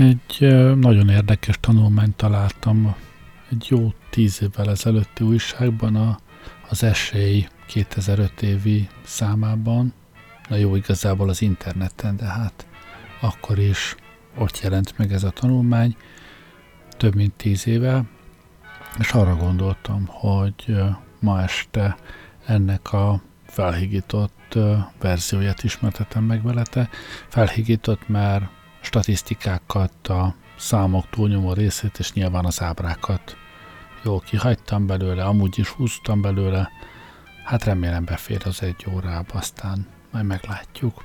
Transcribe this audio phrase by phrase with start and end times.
[0.00, 0.38] Egy
[0.76, 2.94] nagyon érdekes tanulmányt találtam
[3.50, 6.18] egy jó tíz évvel ezelőtti újságban, a,
[6.68, 9.92] az esély 2005 évi számában,
[10.48, 12.66] na jó, igazából az interneten, de hát
[13.20, 13.94] akkor is
[14.38, 15.96] ott jelent meg ez a tanulmány,
[16.96, 18.04] több mint tíz éve,
[18.98, 20.76] és arra gondoltam, hogy
[21.18, 21.96] ma este
[22.46, 24.58] ennek a felhigított
[25.00, 26.88] verzióját ismertetem meg velete.
[27.28, 33.36] Felhigított, mert statisztikákat, a számok túlnyomó részét, és nyilván az ábrákat
[34.04, 36.70] jól kihagytam belőle, amúgy is húztam belőle,
[37.44, 41.04] hát remélem befér az egy órába, aztán majd meglátjuk.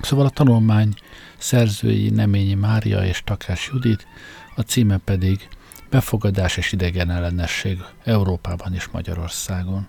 [0.00, 0.94] Szóval a tanulmány
[1.38, 4.06] szerzői Neményi Mária és Takás Judit,
[4.54, 5.48] a címe pedig
[5.90, 9.88] Befogadás és idegen ellenesség Európában és Magyarországon.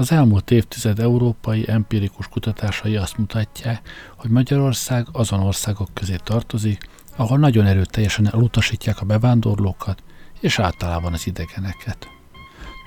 [0.00, 7.38] Az elmúlt évtized európai empirikus kutatásai azt mutatják, hogy Magyarország azon országok közé tartozik, ahol
[7.38, 10.02] nagyon erőteljesen elutasítják a bevándorlókat
[10.40, 12.08] és általában az idegeneket.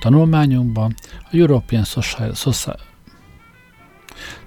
[0.01, 2.77] Tanulmányunkban a European Social, Social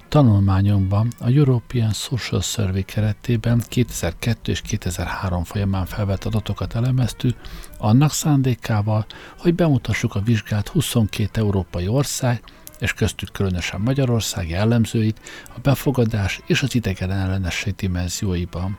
[0.07, 7.37] Tanulmányomban a European Social Survey keretében 2002 és 2003 folyamán felvett adatokat elemeztük,
[7.77, 9.05] annak szándékával,
[9.37, 12.43] hogy bemutassuk a vizsgált 22 európai ország,
[12.79, 15.19] és köztük különösen Magyarország jellemzőit
[15.55, 18.77] a befogadás és az idegen ellenesség dimenzióiban.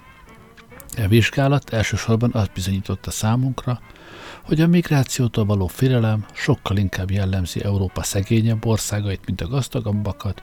[0.96, 3.80] A e vizsgálat elsősorban azt bizonyította számunkra,
[4.42, 10.42] hogy a migrációtól való félelem sokkal inkább jellemzi Európa szegényebb országait, mint a gazdagabbakat,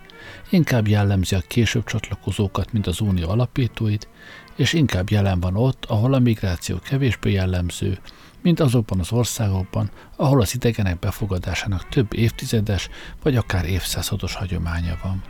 [0.50, 4.08] inkább jellemzi a később csatlakozókat, mint az unió alapítóit,
[4.56, 8.00] és inkább jelen van ott, ahol a migráció kevésbé jellemző,
[8.46, 12.90] mint azokban az országokban, ahol az idegenek befogadásának több évtizedes
[13.24, 15.24] vagy akár évszázados hagyománya van.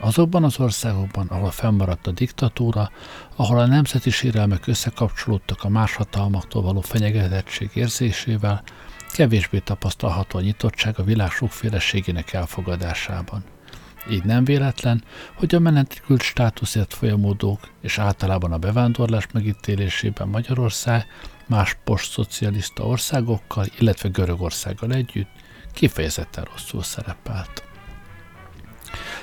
[0.00, 2.90] Azokban az országokban, ahol fennmaradt a diktatúra,
[3.36, 8.62] ahol a nemzeti sérelmek összekapcsolódtak a más hatalmaktól való fenyegetettség érzésével,
[9.12, 13.44] kevésbé tapasztalható a nyitottság a világ sokféleségének elfogadásában.
[14.10, 21.06] Így nem véletlen, hogy a menekült státuszért folyamodók és általában a bevándorlás megítélésében Magyarország
[21.50, 25.30] más postszocialista országokkal, illetve Görögországgal együtt
[25.72, 27.64] kifejezetten rosszul szerepelt.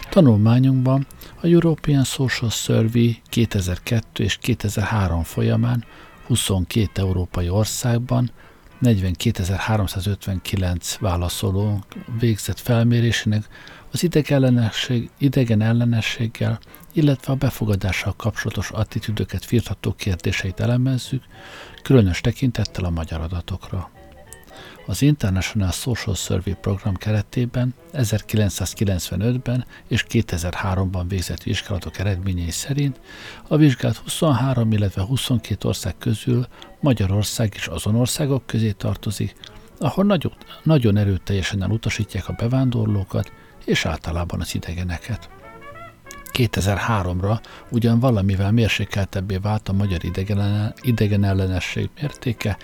[0.09, 1.07] Tanulmányunkban
[1.41, 5.83] a European Social Survey 2002 és 2003 folyamán
[6.25, 8.31] 22 európai országban
[8.81, 11.83] 42.359 válaszoló
[12.19, 13.47] végzett felmérésének
[13.91, 14.71] az idegen,
[15.17, 16.59] idegen ellenességgel,
[16.93, 21.23] illetve a befogadással kapcsolatos attitűdöket firtató kérdéseit elemezzük,
[21.87, 23.89] különös tekintettel a magyar adatokra.
[24.85, 32.99] Az International Social Survey program keretében 1995-ben és 2003-ban végzett vizsgálatok eredményei szerint
[33.47, 36.47] a vizsgált 23, illetve 22 ország közül
[36.79, 39.35] Magyarország is azon országok közé tartozik,
[39.79, 40.33] ahol nagyon,
[40.63, 43.31] nagyon erőteljesen elutasítják a bevándorlókat
[43.65, 45.29] és általában az idegeneket.
[46.33, 47.39] 2003-ra
[47.69, 52.57] ugyan valamivel mérsékeltebbé vált a magyar idegen, idegen ellenesség mértéke,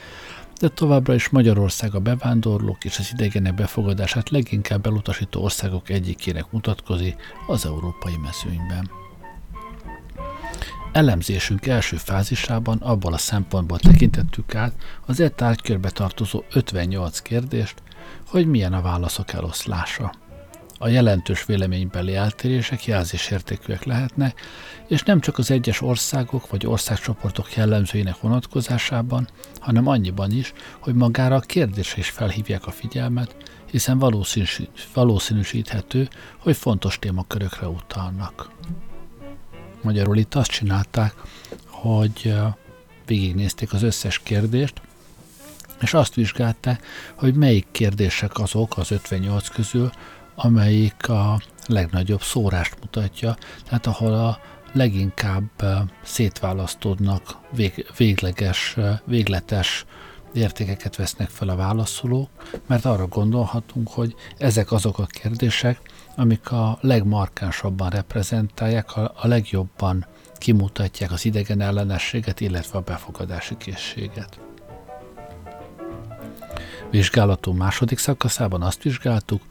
[0.59, 7.15] de továbbra is Magyarország a bevándorlók és az idegenek befogadását leginkább elutasító országok egyikének mutatkozik
[7.47, 8.89] az európai mezőnyben.
[10.91, 14.73] Elemzésünk első fázisában abból a szempontból tekintettük át
[15.05, 17.81] az e tárgykörbe tartozó 58 kérdést,
[18.27, 20.13] hogy milyen a válaszok eloszlása
[20.83, 24.41] a jelentős véleménybeli eltérések jelzésértékűek lehetnek,
[24.87, 29.27] és nem csak az egyes országok vagy országcsoportok jellemzőinek vonatkozásában,
[29.59, 33.35] hanem annyiban is, hogy magára a kérdésre is felhívják a figyelmet,
[33.71, 33.99] hiszen
[34.93, 36.07] valószínűsíthető,
[36.37, 38.49] hogy fontos témakörökre utalnak.
[39.81, 41.13] Magyarul itt azt csinálták,
[41.65, 42.33] hogy
[43.05, 44.81] végignézték az összes kérdést,
[45.81, 49.91] és azt vizsgálták, hogy melyik kérdések azok az 58 közül,
[50.35, 53.35] amelyik a legnagyobb szórást mutatja,
[53.65, 54.39] tehát ahol a
[54.73, 55.49] leginkább
[56.03, 59.85] szétválasztódnak vég, végleges, végletes
[60.33, 62.29] értékeket vesznek fel a válaszolók,
[62.67, 65.79] mert arra gondolhatunk, hogy ezek azok a kérdések,
[66.15, 70.05] amik a legmarkánsabban reprezentálják, a, a legjobban
[70.35, 74.39] kimutatják az idegen ellenességet, illetve a befogadási készséget.
[76.93, 79.41] Vizsgálatunk második szakaszában azt vizsgáltuk,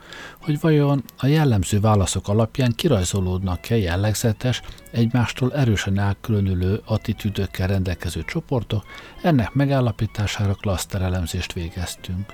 [0.40, 8.84] hogy vajon a jellemző válaszok alapján kirajzolódnak-e jellegzetes, egymástól erősen elkülönülő attitűdökkel rendelkező csoportok,
[9.22, 12.32] ennek megállapítására klaszterelemzést végeztünk.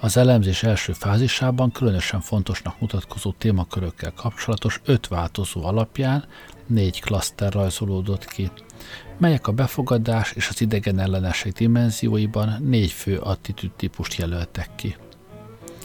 [0.00, 6.24] Az elemzés első fázisában különösen fontosnak mutatkozó témakörökkel kapcsolatos öt változó alapján
[6.66, 8.50] négy klaszter rajzolódott ki–
[9.18, 14.96] melyek a befogadás és az idegen ellenesség dimenzióiban négy fő attitűd típust jelöltek ki.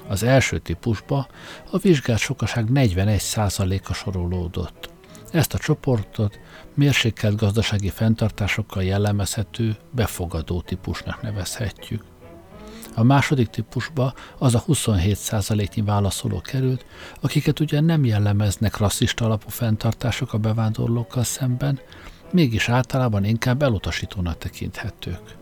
[0.08, 1.28] Az első típusba
[1.72, 4.90] a vizsgált sokaság 41%-a sorolódott.
[5.32, 6.40] Ezt a csoportot
[6.74, 12.04] mérsékelt gazdasági fenntartásokkal jellemezhető befogadó típusnak nevezhetjük.
[12.96, 16.86] A második típusba az a 27%-nyi válaszoló került,
[17.22, 21.80] akiket ugyan nem jellemeznek rasszista alapú fenntartások a bevándorlókkal szemben,
[22.32, 25.38] mégis általában inkább elutasítónak tekinthetők.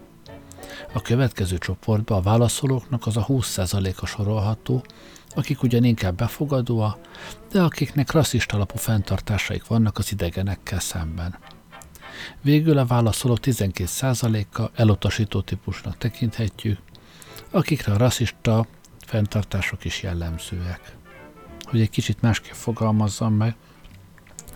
[0.94, 4.84] A következő csoportba a válaszolóknak az a 20%-a sorolható,
[5.30, 7.00] akik ugyan inkább befogadóa,
[7.52, 11.38] de akiknek rasszista alapú fenntartásaik vannak az idegenekkel szemben.
[12.42, 16.80] Végül a válaszolók 12%-a elutasító típusnak tekinthetjük,
[17.52, 18.68] akikre a rasszista
[19.06, 20.96] fenntartások is jellemzőek.
[21.62, 23.56] Hogy egy kicsit másképp fogalmazzam meg,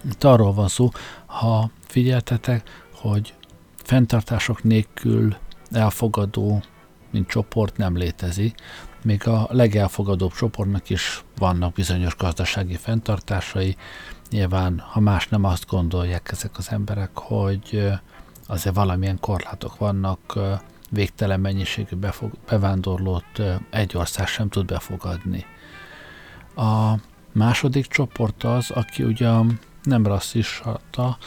[0.04, 0.90] itt arról van szó,
[1.26, 3.34] ha figyeltetek, hogy
[3.84, 5.36] fenntartások nélkül
[5.72, 6.64] elfogadó,
[7.12, 8.56] mint csoport nem létezik,
[9.04, 13.76] még a legelfogadóbb csoportnak is vannak bizonyos gazdasági fenntartásai.
[14.30, 17.92] Nyilván, ha más nem azt gondolják ezek az emberek, hogy
[18.48, 20.40] azért valamilyen korlátok vannak,
[20.90, 25.46] végtelen mennyiségű befog, bevándorlót egy ország sem tud befogadni.
[26.56, 26.94] A
[27.32, 31.18] második csoport az, aki ugyan nem rasszista,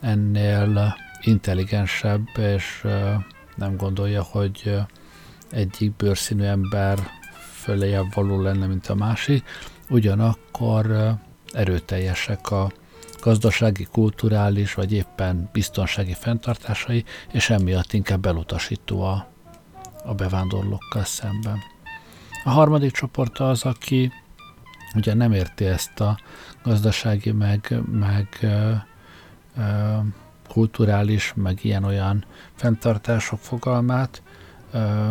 [0.00, 2.86] ennél intelligensebb, és
[3.54, 4.76] nem gondolja, hogy
[5.50, 6.98] egyik bőrszínű ember
[7.52, 9.44] föléjebb való lenne, mint a másik,
[9.88, 11.14] ugyanakkor
[11.52, 12.72] erőteljesek a
[13.20, 19.26] gazdasági, kulturális vagy éppen biztonsági fenntartásai, és emiatt inkább elutasító a,
[20.04, 21.58] a bevándorlókkal szemben.
[22.44, 24.12] A harmadik csoport az, aki
[24.94, 26.18] ugye nem érti ezt a
[26.62, 28.72] gazdasági, meg, meg ö,
[29.56, 29.96] ö,
[30.48, 32.24] kulturális, meg ilyen-olyan
[32.54, 34.22] fenntartások fogalmát,
[34.72, 35.10] ö,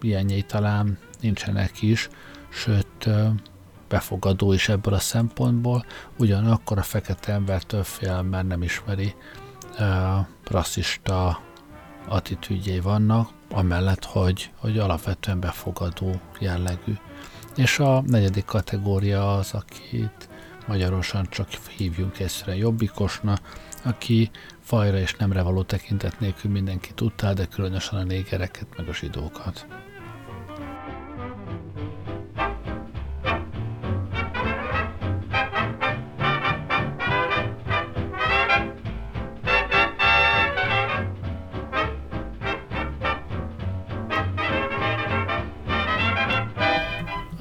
[0.00, 2.08] ilyenjei talán nincsenek is,
[2.48, 3.28] sőt ö,
[3.88, 5.84] befogadó is ebből a szempontból,
[6.18, 9.14] ugyanakkor a fekete embertől fél, mert nem ismeri
[9.78, 11.40] ö, rasszista
[12.08, 16.94] attitűdjei vannak, amellett, hogy, hogy alapvetően befogadó jellegű.
[17.56, 20.28] És a negyedik kategória az, akit
[20.66, 23.38] magyarosan csak hívjunk egyszerűen jobbikosna,
[23.82, 24.30] aki
[24.60, 29.66] fajra és nemre való tekintet nélkül mindenki tudta, de különösen a négereket meg a zsidókat.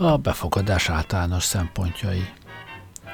[0.09, 2.29] A befogadás általános szempontjai.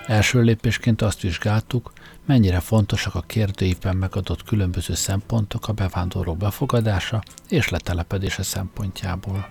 [0.07, 1.93] Első lépésként azt vizsgáltuk,
[2.25, 9.47] mennyire fontosak a kérdőívben megadott különböző szempontok a bevándorló befogadása és letelepedése szempontjából.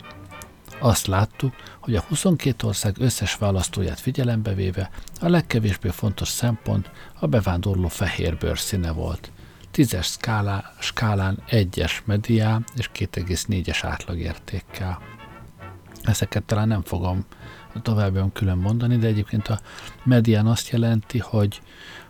[0.79, 7.26] Azt láttuk, hogy a 22 ország összes választóját figyelembe véve a legkevésbé fontos szempont a
[7.26, 9.31] bevándorló fehér bőrszíne volt.
[9.70, 15.13] Tízes skálá, skálán egyes medián és 2,4-es átlagértékkel.
[16.05, 17.25] Ezeket talán nem fogom
[17.82, 19.61] továbbian külön mondani, de egyébként a
[20.05, 21.61] medián azt jelenti, hogy,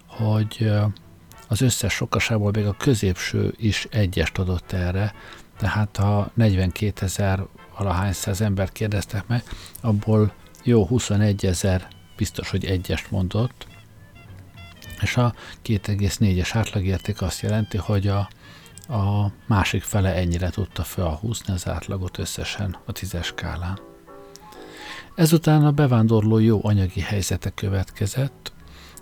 [0.06, 0.70] hogy
[1.48, 5.14] az összes sokasából még a középső is egyest adott erre,
[5.58, 7.46] tehát ha 42 ezer
[7.78, 9.42] valahány száz ember kérdeztek meg,
[9.80, 10.32] abból
[10.62, 13.66] jó 21 ezer biztos, hogy egyest mondott,
[15.00, 15.34] és a
[15.64, 18.28] 2,4-es átlagérték azt jelenti, hogy a,
[18.88, 23.78] a másik fele ennyire tudta felhúzni az átlagot összesen a tízes skálán.
[25.14, 28.52] Ezután a bevándorló jó anyagi helyzete következett,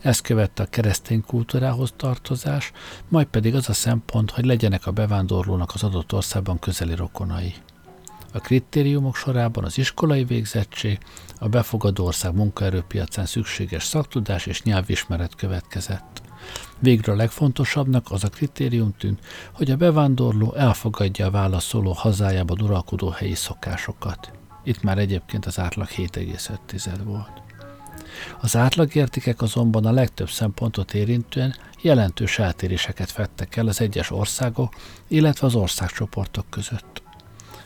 [0.00, 2.72] ezt követte a keresztény kultúrához tartozás,
[3.08, 7.54] majd pedig az a szempont, hogy legyenek a bevándorlónak az adott országban közeli rokonai.
[8.32, 10.98] A kritériumok sorában az iskolai végzettség,
[11.38, 16.21] a befogadó ország munkaerőpiacán szükséges szaktudás és nyelvismeret következett.
[16.78, 19.18] Végre a legfontosabbnak az a kritérium tűnt,
[19.52, 24.30] hogy a bevándorló elfogadja a válaszoló hazájában uralkodó helyi szokásokat.
[24.64, 27.42] Itt már egyébként az átlag 7,5 volt.
[28.40, 34.74] Az átlagértékek azonban a legtöbb szempontot érintően jelentős eltéréseket fettek el az egyes országok,
[35.08, 37.02] illetve az országcsoportok között.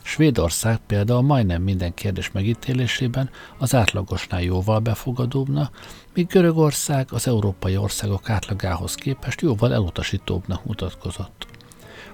[0.06, 5.70] Svédország például majdnem minden kérdés megítélésében az átlagosnál jóval befogadóbbna,
[6.14, 11.46] míg Görögország az európai országok átlagához képest jóval elutasítóbbnak mutatkozott.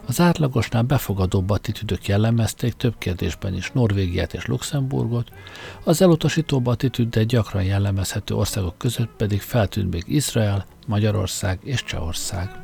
[0.06, 5.32] Az átlagosnál befogadóbb attitűdök jellemezték több kérdésben is Norvégiát és Luxemburgot,
[5.84, 12.62] az elutasítóbb attitűddel gyakran jellemezhető országok között pedig feltűnt még Izrael, Magyarország és Csehország.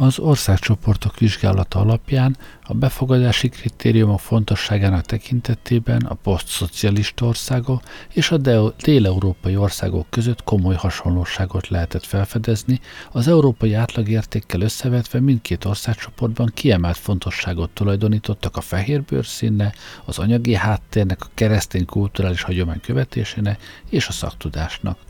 [0.00, 8.36] Az országcsoportok vizsgálata alapján a befogadási kritériumok fontosságának tekintetében a posztszocialista országok és a
[8.82, 12.80] dél-európai országok között komoly hasonlóságot lehetett felfedezni,
[13.12, 19.72] az európai átlagértékkel összevetve mindkét országcsoportban kiemelt fontosságot tulajdonítottak a fehér bőrszínne,
[20.04, 25.07] az anyagi háttérnek, a keresztény kulturális hagyomány követésének és a szaktudásnak.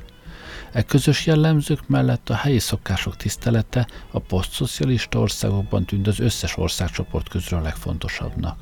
[0.73, 7.29] E közös jellemzők mellett a helyi szokások tisztelete a posztszocialista országokban tűnt az összes országcsoport
[7.29, 8.59] közül a legfontosabbnak.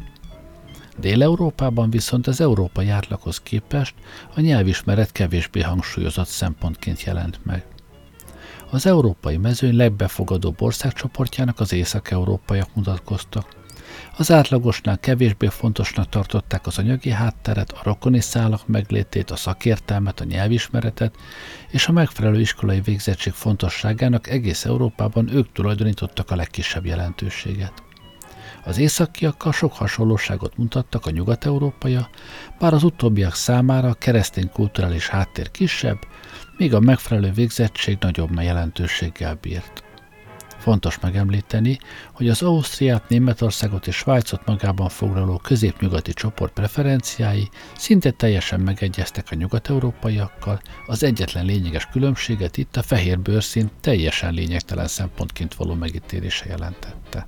[0.99, 3.95] Dél-Európában viszont az európai átlaghoz képest
[4.35, 7.67] a nyelvismeret kevésbé hangsúlyozott szempontként jelent meg.
[8.71, 13.47] Az európai mezőny legbefogadóbb országcsoportjának az észak-európaiak mutatkoztak,
[14.19, 20.25] az átlagosnál kevésbé fontosnak tartották az anyagi hátteret, a rokoni szálak meglétét, a szakértelmet, a
[20.25, 21.15] nyelvismeretet,
[21.71, 27.73] és a megfelelő iskolai végzettség fontosságának egész Európában ők tulajdonítottak a legkisebb jelentőséget.
[28.65, 32.09] Az északiakkal sok hasonlóságot mutattak a nyugat-európaja,
[32.59, 35.99] bár az utóbbiak számára a keresztény kulturális háttér kisebb,
[36.57, 39.86] míg a megfelelő végzettség nagyobb jelentőséggel bírt.
[40.67, 41.79] Fontos megemlíteni,
[42.13, 49.35] hogy az Ausztriát, Németországot és Svájcot magában foglaló középnyugati csoport preferenciái szinte teljesen megegyeztek a
[49.35, 57.27] nyugat-európaiakkal, az egyetlen lényeges különbséget itt a fehér bőrszín teljesen lényegtelen szempontként való megítélése jelentette.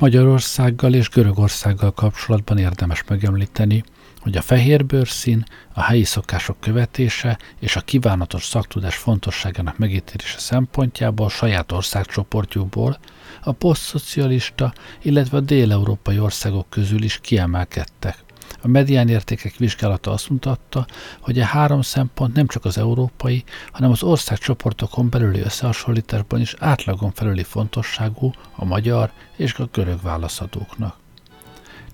[0.00, 3.84] Magyarországgal és Görögországgal kapcsolatban érdemes megemlíteni,
[4.20, 11.28] hogy a fehér bőrszín, a helyi szokások követése és a kívánatos szaktudás fontosságának megítélése szempontjából
[11.28, 12.98] saját országcsoportjukból
[13.42, 18.16] a posztszocialista, illetve a dél-európai országok közül is kiemelkedtek.
[18.62, 20.86] A medián értékek vizsgálata azt mutatta,
[21.20, 27.12] hogy a három szempont nem csak az európai, hanem az országcsoportokon belüli összehasonlításban is átlagon
[27.12, 30.98] felüli fontosságú a magyar és a görög válaszadóknak.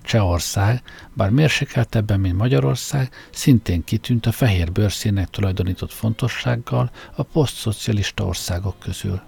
[0.01, 0.81] Csehország,
[1.13, 9.21] bár mérsékeltebben, mint Magyarország, szintén kitűnt a fehér bőrszínek tulajdonított fontossággal a posztszocialista országok közül.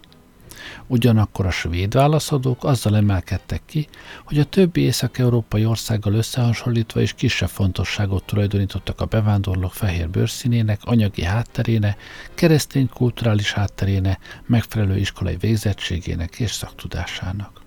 [0.87, 3.87] Ugyanakkor a svéd válaszadók azzal emelkedtek ki,
[4.25, 11.23] hogy a többi észak-európai országgal összehasonlítva is kisebb fontosságot tulajdonítottak a bevándorlók fehér bőrszínének, anyagi
[11.23, 12.01] hátterének,
[12.35, 17.59] keresztény kulturális hátterének, megfelelő iskolai végzettségének és szaktudásának.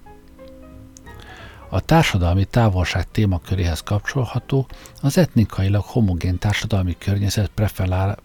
[1.74, 4.66] A társadalmi távolság témaköréhez kapcsolható
[5.00, 7.50] az etnikailag homogén társadalmi környezet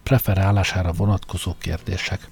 [0.04, 2.30] preferálására vonatkozó kérdések.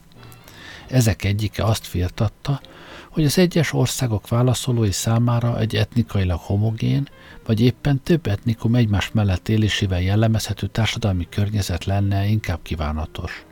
[0.88, 2.62] Ezek egyike azt firtatta,
[3.10, 7.08] hogy az egyes országok válaszolói számára egy etnikailag homogén,
[7.46, 13.46] vagy éppen több etnikum egymás mellett élésével jellemezhető társadalmi környezet lenne inkább kívánatos.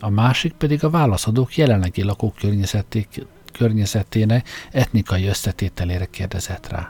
[0.00, 2.34] A másik pedig a válaszadók jelenlegi lakók
[3.52, 6.88] környezetének etnikai összetételére kérdezett rá.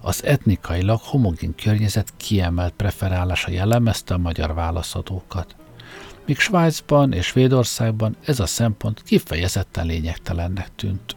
[0.00, 5.56] Az etnikailag homogén környezet kiemelt preferálása jellemezte a magyar válaszadókat
[6.26, 11.16] míg Svájcban és Svédországban ez a szempont kifejezetten lényegtelennek tűnt.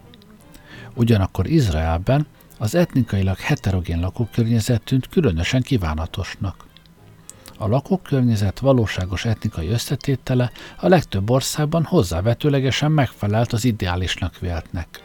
[0.94, 6.66] Ugyanakkor Izraelben az etnikailag heterogén lakókörnyezet tűnt különösen kívánatosnak.
[7.58, 15.02] A lakókörnyezet valóságos etnikai összetétele a legtöbb országban hozzávetőlegesen megfelelt az ideálisnak véltnek.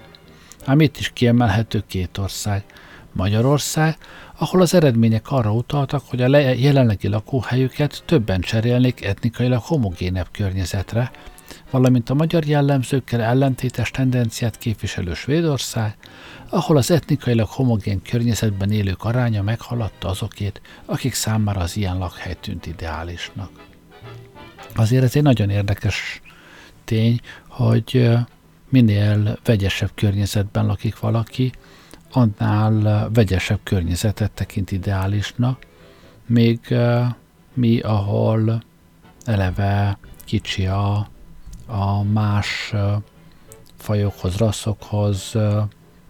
[0.64, 2.64] Ám itt is kiemelhető két ország,
[3.12, 3.97] Magyarország,
[4.42, 11.11] ahol az eredmények arra utaltak, hogy a jelenlegi lakóhelyüket többen cserélnék etnikailag homogénebb környezetre,
[11.70, 15.96] valamint a magyar jellemzőkkel ellentétes tendenciát képviselő Svédország,
[16.49, 22.66] ahol az etnikailag homogén környezetben élők aránya meghaladta azokét, akik számára az ilyen lakhely tűnt
[22.66, 23.50] ideálisnak.
[24.75, 26.20] Azért ez egy nagyon érdekes
[26.84, 28.11] tény, hogy
[28.68, 31.52] minél vegyesebb környezetben lakik valaki,
[32.12, 35.66] annál vegyesebb környezetet tekint ideálisnak,
[36.26, 36.75] még
[37.52, 38.62] mi, ahol
[39.25, 41.09] eleve kicsi a,
[41.66, 42.75] a más
[43.76, 45.35] fajokhoz, rasszokhoz,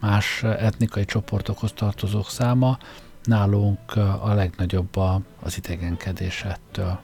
[0.00, 2.78] más etnikai csoportokhoz tartozók száma,
[3.24, 4.96] nálunk a legnagyobb
[5.42, 7.00] az idegenkedésettől.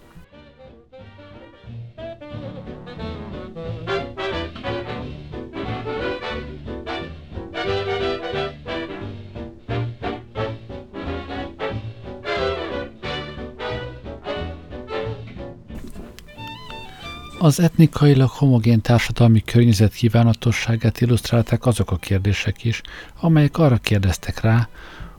[17.40, 22.80] Az etnikailag homogén társadalmi környezet kívánatosságát illusztrálták azok a kérdések is,
[23.20, 24.68] amelyek arra kérdeztek rá,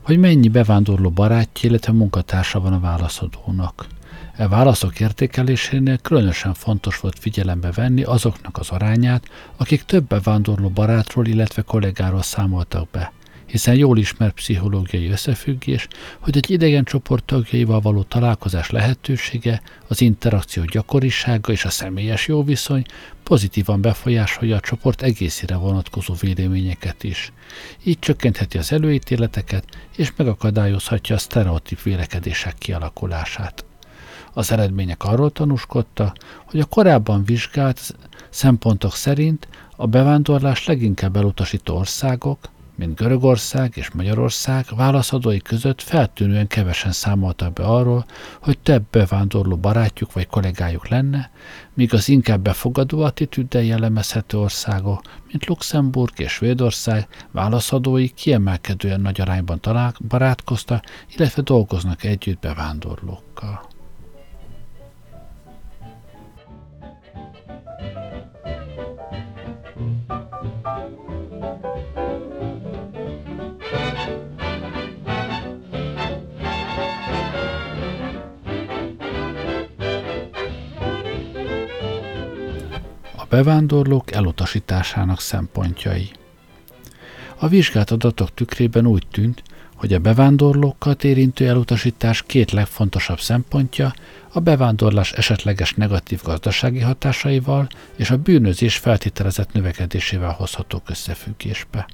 [0.02, 3.86] hogy mennyi bevándorló barátja, illetve munkatársa van a válaszadónak.
[4.36, 9.24] E válaszok értékelésénél különösen fontos volt figyelembe venni azoknak az arányát,
[9.56, 13.12] akik több bevándorló barátról, illetve kollégáról számoltak be
[13.50, 15.88] hiszen jól ismert pszichológiai összefüggés,
[16.18, 22.84] hogy egy idegen csoport tagjaival való találkozás lehetősége, az interakció gyakorisága és a személyes jóviszony
[23.22, 27.32] pozitívan befolyásolja a csoport egészére vonatkozó véleményeket is.
[27.84, 29.64] Így csökkentheti az előítéleteket,
[29.96, 33.64] és megakadályozhatja a sztereotíp vélekedések kialakulását.
[34.32, 36.12] Az eredmények arról tanúskodta,
[36.44, 37.96] hogy a korábban vizsgált
[38.28, 42.38] szempontok szerint a bevándorlás leginkább elutasító országok,
[42.80, 48.04] mint Görögország és Magyarország válaszadói között feltűnően kevesen számoltak be arról,
[48.42, 51.30] hogy több bevándorló barátjuk vagy kollégájuk lenne,
[51.74, 59.60] míg az inkább befogadó attitűddel jellemezhető országok, mint Luxemburg és Svédország válaszadói kiemelkedően nagy arányban
[59.60, 60.84] talál, barátkoztak,
[61.16, 63.69] illetve dolgoznak együtt bevándorlókkal.
[83.30, 86.10] Bevándorlók elutasításának szempontjai.
[87.38, 89.42] A vizsgált adatok tükrében úgy tűnt,
[89.74, 93.94] hogy a bevándorlókat érintő elutasítás két legfontosabb szempontja
[94.32, 101.86] a bevándorlás esetleges negatív gazdasági hatásaival és a bűnözés feltételezett növekedésével hozhatók összefüggésbe.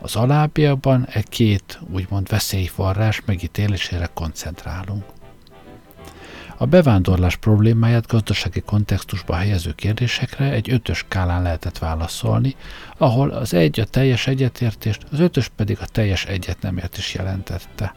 [0.00, 5.04] Az alábbiakban e két úgymond veszélyforrás megítélésére koncentrálunk.
[6.62, 12.56] A bevándorlás problémáját gazdasági kontextusba helyező kérdésekre egy ötös skálán lehetett válaszolni,
[12.96, 17.92] ahol az egy a teljes egyetértést, az ötös pedig a teljes egyetnemért jelentette.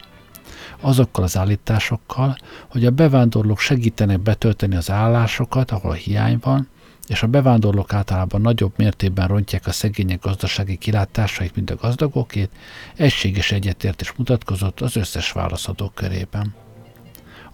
[0.80, 2.36] Azokkal az állításokkal,
[2.68, 6.68] hogy a bevándorlók segítenek betölteni az állásokat, ahol hiány van,
[7.06, 12.50] és a bevándorlók általában nagyobb mértékben rontják a szegények gazdasági kilátásait, mint a gazdagokét,
[12.96, 16.54] egységes egyetértés mutatkozott az összes válaszadó körében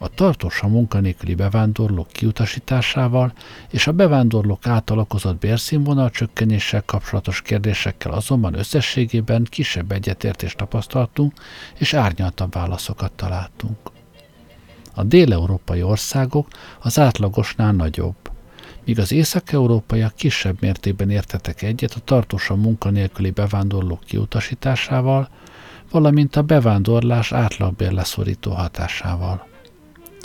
[0.02, 3.32] a tartósan munkanélküli bevándorlók kiutasításával
[3.70, 11.32] és a bevándorlók által okozott bérszínvonal csökkenéssel kapcsolatos kérdésekkel azonban összességében kisebb egyetértést tapasztaltunk,
[11.78, 13.78] és árnyaltabb válaszokat találtunk.
[14.94, 18.16] A déleurópai országok az átlagosnál nagyobb,
[18.84, 25.28] míg az észak-európaiak kisebb mértékben értetek egyet a tartósan munkanélküli bevándorlók kiutasításával,
[25.90, 29.48] valamint a bevándorlás átlagbérleszorító hatásával.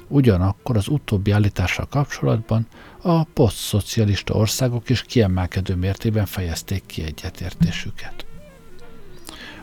[0.07, 2.67] Ugyanakkor az utóbbi állítással kapcsolatban
[3.01, 8.25] a posztszocialista országok is kiemelkedő mértében fejezték ki egyetértésüket.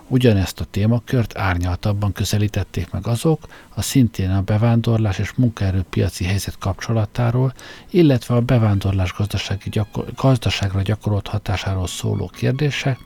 [0.08, 7.52] Ugyanezt a témakört árnyaltabban közelítették meg azok, a szintén a bevándorlás és munkaerőpiaci helyzet kapcsolatáról,
[7.90, 12.98] illetve a bevándorlás gazdasági gyakor- gazdaságra gyakorolt hatásáról szóló kérdések,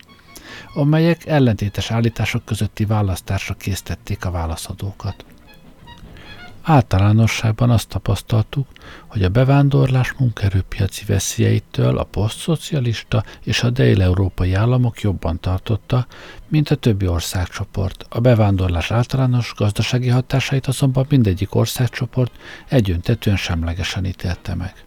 [0.74, 5.24] amelyek ellentétes állítások közötti választásra késztették a válaszadókat.
[6.68, 8.66] Általánosságban azt tapasztaltuk,
[9.06, 16.06] hogy a bevándorlás munkerőpiaci veszélyeitől a posztszocialista és a dél-európai államok jobban tartotta,
[16.48, 18.06] mint a többi országcsoport.
[18.08, 22.32] A bevándorlás általános gazdasági hatásait azonban mindegyik országcsoport
[22.68, 24.84] egyöntetően semlegesen ítélte meg.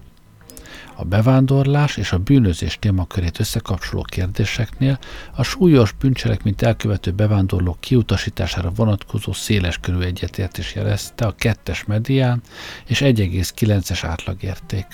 [1.00, 5.00] A bevándorlás és a bűnözés témakörét összekapcsoló kérdéseknél
[5.36, 12.42] a súlyos bűncselekményt elkövető bevándorlók kiutasítására vonatkozó széleskörű egyetértés jelezte a kettes medián
[12.86, 14.86] és 1,9-es átlagérték.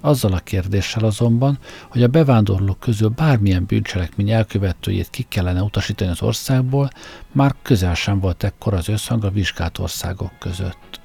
[0.00, 6.22] Azzal a kérdéssel azonban, hogy a bevándorlók közül bármilyen bűncselekmény elkövetőjét ki kellene utasítani az
[6.22, 6.90] országból,
[7.32, 10.97] már közel sem volt ekkor az összhang a vizsgált országok között.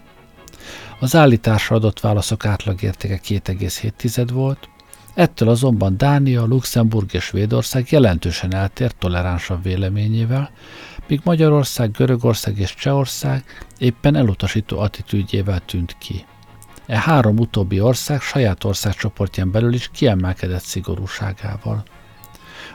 [0.99, 4.69] Az állításra adott válaszok átlagértéke 2,7 volt,
[5.13, 10.51] ettől azonban Dánia, Luxemburg és Svédország jelentősen eltért toleránsabb véleményével,
[11.07, 13.43] míg Magyarország, Görögország és Csehország
[13.77, 16.25] éppen elutasító attitűdjével tűnt ki.
[16.85, 21.83] E három utóbbi ország saját országcsoportján belül is kiemelkedett szigorúságával.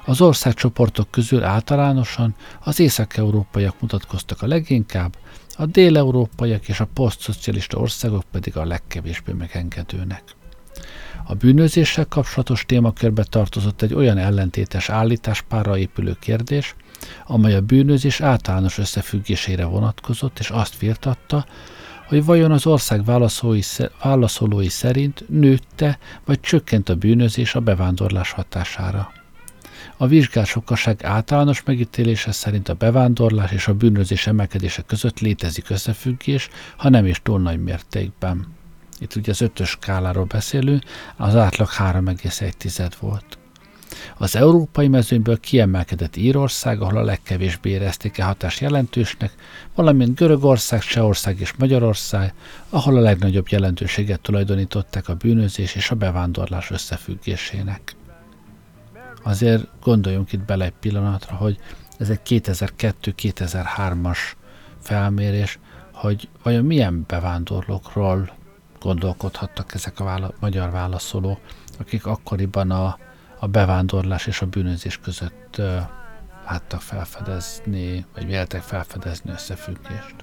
[0.05, 5.17] Az országcsoportok közül általánosan az észak-európaiak mutatkoztak a leginkább,
[5.61, 10.23] a déleurópaiak és a posztszocialista országok pedig a legkevésbé megengedőnek.
[11.27, 16.75] A bűnözéssel kapcsolatos témakörbe tartozott egy olyan ellentétes állításpárra épülő kérdés,
[17.27, 21.47] amely a bűnözés általános összefüggésére vonatkozott, és azt firtatta,
[22.07, 23.05] hogy vajon az ország
[24.03, 29.18] válaszolói szerint nőtte vagy csökkent a bűnözés a bevándorlás hatására.
[30.01, 36.89] A vizsgálsokkaság általános megítélése szerint a bevándorlás és a bűnözés emelkedése között létezik összefüggés, ha
[36.89, 38.47] nem is túl nagy mértékben.
[38.99, 40.83] Itt ugye az ötös skáláról beszélünk,
[41.17, 43.39] az átlag 3,1 volt.
[44.17, 49.33] Az európai mezőnyből kiemelkedett Írország, ahol a legkevésbé érezték a hatás jelentősnek,
[49.75, 52.35] valamint Görögország, Csehország és Magyarország,
[52.69, 57.97] ahol a legnagyobb jelentőséget tulajdonították a bűnözés és a bevándorlás összefüggésének.
[59.23, 61.59] Azért gondoljunk itt bele egy pillanatra, hogy
[61.99, 64.19] ez egy 2002-2003-as
[64.81, 65.59] felmérés,
[65.93, 68.31] hogy vajon milyen bevándorlókról
[68.81, 71.41] gondolkodhattak ezek a vála- magyar válaszolók,
[71.79, 72.99] akik akkoriban a,
[73.39, 75.81] a bevándorlás és a bűnözés között uh,
[76.51, 80.15] láttak felfedezni, vagy véltek felfedezni összefüggést.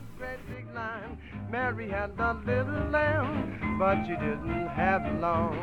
[1.52, 5.58] Mary had a little lamb, but she didn't have long.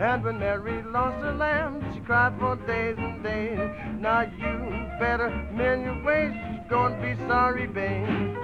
[0.00, 3.58] And when Mary lost her lamb, she cried for days and days.
[3.98, 4.54] Now you
[5.00, 8.36] better mend your ways, she's gonna be sorry, babe.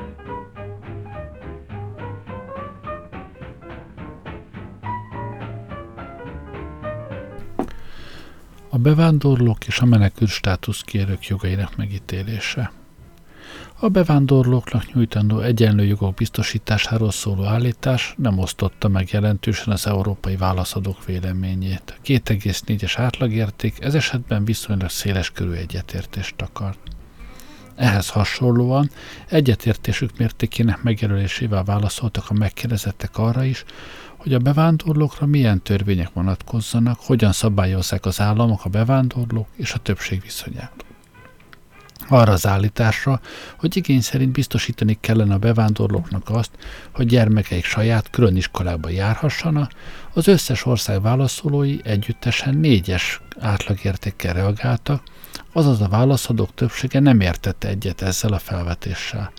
[8.75, 12.82] A bevándorlók és a menekült státuszkérők jogainak megítélése.
[13.83, 21.05] A bevándorlóknak nyújtandó egyenlő jogok biztosításáról szóló állítás nem osztotta meg jelentősen az európai válaszadók
[21.05, 21.99] véleményét.
[21.99, 26.79] A 2,4-es átlagérték ez esetben viszonylag széles körű egyetértést akart.
[27.75, 28.91] Ehhez hasonlóan
[29.29, 33.65] egyetértésük mértékének megjelölésével válaszoltak a megkérdezettek arra is,
[34.17, 40.21] hogy a bevándorlókra milyen törvények vonatkozzanak, hogyan szabályozzák az államok a bevándorlók és a többség
[40.23, 40.85] viszonyát.
[42.09, 43.21] Arra az állításra,
[43.59, 46.51] hogy igény szerint biztosítani kellene a bevándorlóknak azt,
[46.93, 49.73] hogy gyermekeik saját külön iskolába járhassanak,
[50.13, 55.03] az összes ország válaszolói együttesen négyes átlagértékkel reagáltak,
[55.53, 59.33] azaz a válaszadók többsége nem értette egyet ezzel a felvetéssel.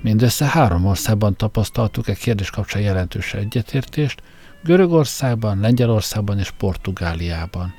[0.00, 4.22] Mindössze három országban tapasztaltuk e kérdés kapcsán jelentős egyetértést,
[4.62, 7.74] Görögországban, Lengyelországban és Portugáliában.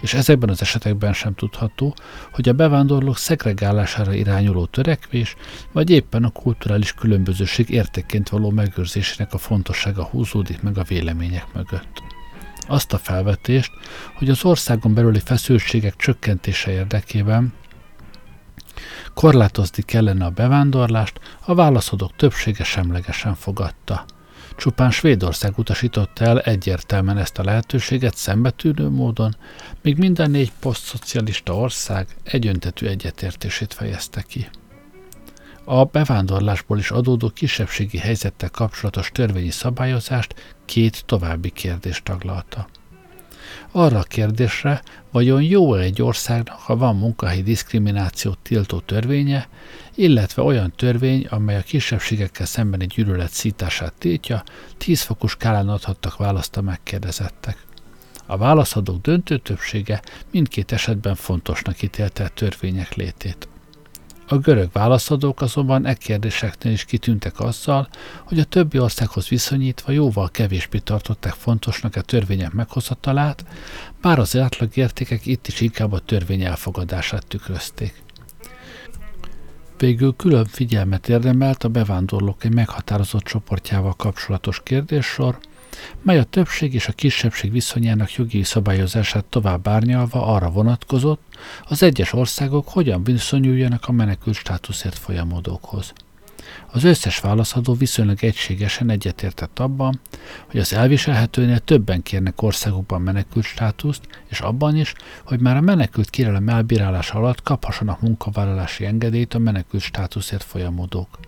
[0.00, 1.94] És ezekben az esetekben sem tudható,
[2.32, 5.36] hogy a bevándorlók szegregálására irányuló törekvés,
[5.72, 12.02] vagy éppen a kulturális különbözőség értékként való megőrzésének a fontossága húzódik meg a vélemények mögött.
[12.68, 13.72] Azt a felvetést,
[14.14, 17.52] hogy az országon belüli feszültségek csökkentése érdekében
[19.14, 24.04] Korlátozni kellene a bevándorlást, a válaszadók többsége semlegesen fogadta.
[24.56, 29.36] Csupán Svédország utasította el egyértelműen ezt a lehetőséget szembetűnő módon,
[29.82, 34.48] míg minden négy posztszocialista ország egyöntetű egyetértését fejezte ki.
[35.64, 42.66] A bevándorlásból is adódó kisebbségi helyzettel kapcsolatos törvényi szabályozást két további kérdést taglalta
[43.76, 49.48] arra a kérdésre, vajon jó egy országnak, ha van munkahelyi diszkriminációt tiltó törvénye,
[49.94, 54.42] illetve olyan törvény, amely a kisebbségekkel szembeni gyűlölet szítását tiltja,
[54.78, 57.64] 10 fokos skálán adhattak választ a megkérdezettek.
[58.26, 63.48] A válaszadók döntő többsége mindkét esetben fontosnak ítélte a törvények létét.
[64.28, 67.88] A görög válaszadók azonban e kérdéseknél is kitűntek azzal,
[68.24, 73.44] hogy a többi országhoz viszonyítva jóval kevésbé tartották fontosnak a törvények meghozatalát,
[74.00, 78.02] bár az átlagértékek itt is inkább a törvény elfogadását tükrözték.
[79.78, 85.38] Végül külön figyelmet érdemelt a bevándorlók egy meghatározott csoportjával kapcsolatos kérdéssor,
[86.02, 91.22] mely a többség és a kisebbség viszonyának jogi szabályozását tovább árnyalva arra vonatkozott,
[91.68, 95.92] az egyes országok hogyan viszonyuljanak a menekült státuszért folyamodókhoz.
[96.72, 100.00] Az összes válaszadó viszonylag egységesen egyetértett abban,
[100.50, 106.10] hogy az elviselhetőnél többen kérnek országokban menekült státuszt, és abban is, hogy már a menekült
[106.10, 111.18] kérelem elbírálása alatt kaphassanak munkavállalási engedélyt a menekült státuszért folyamodók.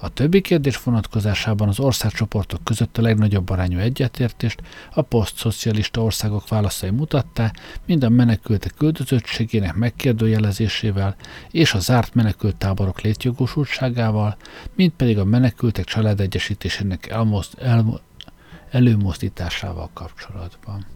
[0.00, 4.62] A többi kérdés vonatkozásában az országcsoportok között a legnagyobb arányú egyetértést
[4.94, 11.16] a posztszocialista országok válaszai mutatták, mind a menekültek küldözöttségének megkérdőjelezésével
[11.50, 14.36] és a zárt menekült táborok létjogosultságával,
[14.74, 18.00] mind pedig a menekültek családegyesítésének elmozt, el,
[18.70, 20.86] előmozdításával kapcsolatban.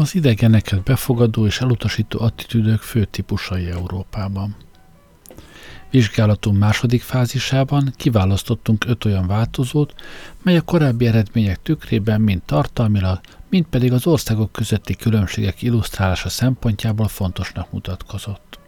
[0.00, 4.56] Az idegeneket befogadó és elutasító attitűdök fő típusai Európában.
[5.90, 9.94] Vizsgálatunk második fázisában kiválasztottunk öt olyan változót,
[10.42, 17.08] mely a korábbi eredmények tükrében mind tartalmilag, mind pedig az országok közötti különbségek illusztrálása szempontjából
[17.08, 18.58] fontosnak mutatkozott.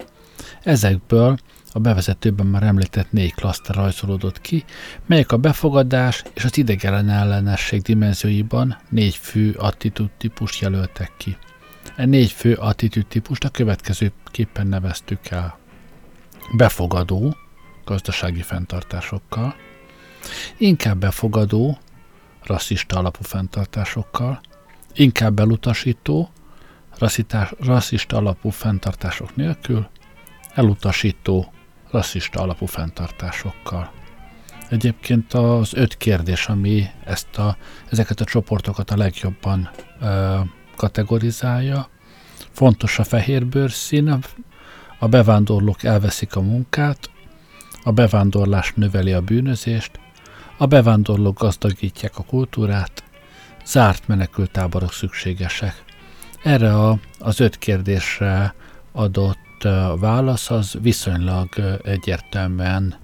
[0.62, 1.38] Ezekből
[1.73, 4.65] a bevezetőben már említett négy klaszter rajzolódott ki,
[5.07, 11.37] melyek a befogadás és az idegen ellenesség dimenzióiban négy fő attitűd típust jelöltek ki.
[11.97, 15.59] E négy fő attitűd típust a következőképpen neveztük el.
[16.57, 17.37] Befogadó,
[17.85, 19.55] gazdasági fenntartásokkal,
[20.57, 21.79] inkább befogadó,
[22.43, 24.41] rasszista alapú fenntartásokkal,
[24.95, 26.31] inkább elutasító,
[27.59, 29.89] rasszista alapú fenntartások nélkül,
[30.55, 31.53] elutasító,
[31.92, 33.92] rasszista alapú fenntartásokkal.
[34.68, 37.57] Egyébként az öt kérdés, ami ezt a,
[37.90, 40.40] ezeket a csoportokat a legjobban ö,
[40.76, 41.88] kategorizálja,
[42.50, 44.18] fontos a fehér bőrszín,
[44.98, 47.11] a bevándorlók elveszik a munkát,
[47.85, 50.00] a bevándorlás növeli a bűnözést,
[50.59, 53.05] a bevándorlók gazdagítják a kultúrát,
[53.64, 55.85] zárt menekültáborok szükségesek.
[56.42, 58.55] Erre a, az öt kérdésre
[58.92, 59.38] adott
[59.98, 61.48] válasz az viszonylag
[61.83, 62.94] egyértelműen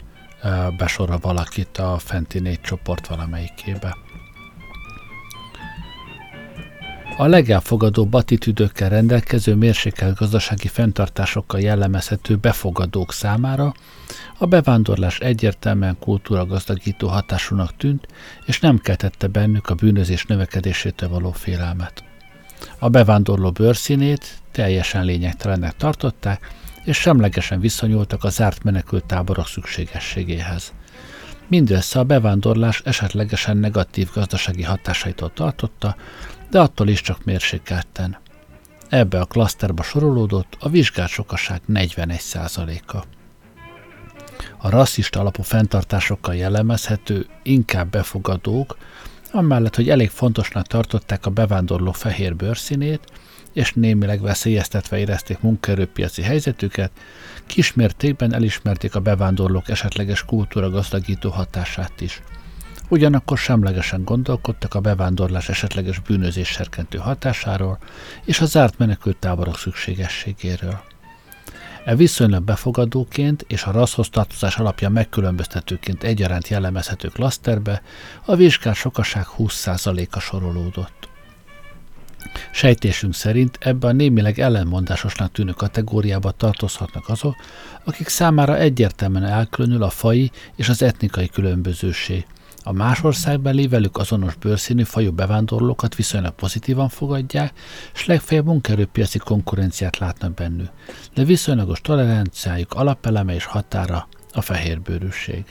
[0.77, 3.97] besorol valakit a fenti négy csoport valamelyikébe.
[7.17, 13.75] A legelfogadóbb attitűdökkel rendelkező mérsékelt gazdasági fenntartásokkal jellemezhető befogadók számára
[14.39, 18.07] a bevándorlás egyértelműen kultúra gazdagító hatásúnak tűnt,
[18.47, 22.08] és nem keltette bennük a bűnözés növekedésétől való félelmet.
[22.79, 26.53] A bevándorló bőrszínét teljesen lényegtelennek tartották,
[26.85, 30.73] és semlegesen viszonyultak a zárt menekült táborok szükségességéhez.
[31.49, 35.97] Mindössze a bevándorlás esetlegesen negatív gazdasági hatásaitól tartotta,
[36.51, 38.19] de attól is csak mérsékelten.
[38.89, 43.05] Ebbe a klaszterba sorolódott a vizsgált sokaság 41%-a.
[44.57, 48.77] A rasszista alapú fenntartásokkal jellemezhető, inkább befogadók,
[49.33, 53.01] amellett, hogy elég fontosnak tartották a bevándorló fehér bőrszínét,
[53.53, 56.91] és némileg veszélyeztetve érezték munkaerőpiaci helyzetüket,
[57.47, 62.23] kismértékben elismerték a bevándorlók esetleges kultúra gazdagító hatását is.
[62.89, 67.79] Ugyanakkor semlegesen gondolkodtak a bevándorlás esetleges bűnözés serkentő hatásáról
[68.25, 70.81] és a zárt menekültáborok szükségességéről.
[71.89, 77.83] E viszonylag befogadóként és a rasszhoz tartozás alapja megkülönböztetőként egyaránt jellemezhető klaszterbe
[78.25, 81.09] a vizsgált sokaság 20%-a sorolódott.
[82.53, 87.35] Sejtésünk szerint ebbe a némileg ellenmondásosnak tűnő kategóriába tartozhatnak azok,
[87.85, 92.27] akik számára egyértelműen elkülönül a fai és az etnikai különbözőség,
[92.69, 97.53] a más országbeli velük azonos bőrszínű fajú bevándorlókat viszonylag pozitívan fogadják,
[97.95, 100.71] és legfeljebb munkaerőpiaci konkurenciát látnak bennük,
[101.15, 105.45] de viszonylagos toleranciájuk alapeleme és határa a fehérbőrűség.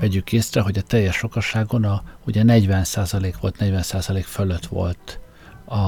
[0.00, 5.20] Vegyük észre, hogy a teljes sokaságon a, ugye 40% volt, 40% fölött volt
[5.64, 5.78] a,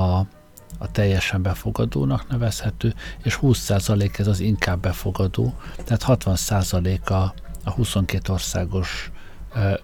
[0.78, 5.54] a teljesen befogadónak nevezhető, és 20% ez az inkább befogadó,
[5.84, 9.10] tehát 60% a, a 22 országos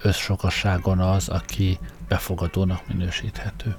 [0.02, 1.78] összsokasságon az, aki
[2.08, 3.76] befogadónak minősíthető.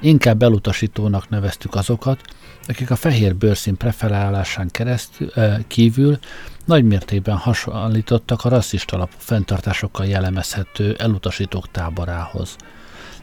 [0.00, 2.20] Inkább elutasítónak neveztük azokat,
[2.68, 5.30] akik a fehér bőrszín preferálásán keresztül,
[5.66, 6.18] kívül
[6.64, 12.56] nagymértékben hasonlítottak a rasszista alapú fenntartásokkal jellemezhető elutasítók táborához–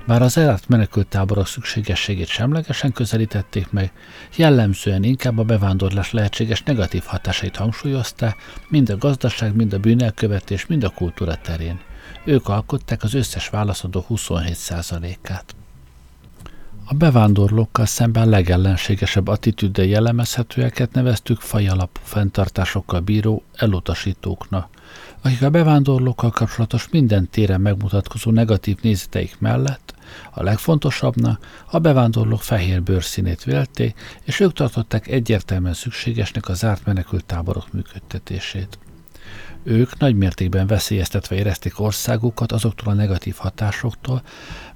[0.05, 3.91] bár az elát menekült táborok szükségességét semlegesen közelítették meg,
[4.35, 8.35] jellemzően inkább a bevándorlás lehetséges negatív hatásait hangsúlyozták,
[8.69, 11.79] mind a gazdaság, mind a bűnelkövetés, mind a kultúra terén.
[12.25, 15.55] Ők alkották az összes válaszadó 27%-át.
[16.85, 24.69] A bevándorlókkal szemben legellenségesebb attitűddel jellemezhetőeket neveztük fajalapú fenntartásokkal bíró elutasítóknak,
[25.23, 29.93] akik a bevándorlókkal kapcsolatos minden téren megmutatkozó negatív nézeteik mellett
[30.31, 37.25] a legfontosabbnak a bevándorlók fehér bőrszínét vélték, és ők tartották egyértelműen szükségesnek a zárt menekült
[37.25, 38.77] táborok működtetését.
[39.63, 44.21] Ők nagy mértékben veszélyeztetve érezték országukat azoktól a negatív hatásoktól,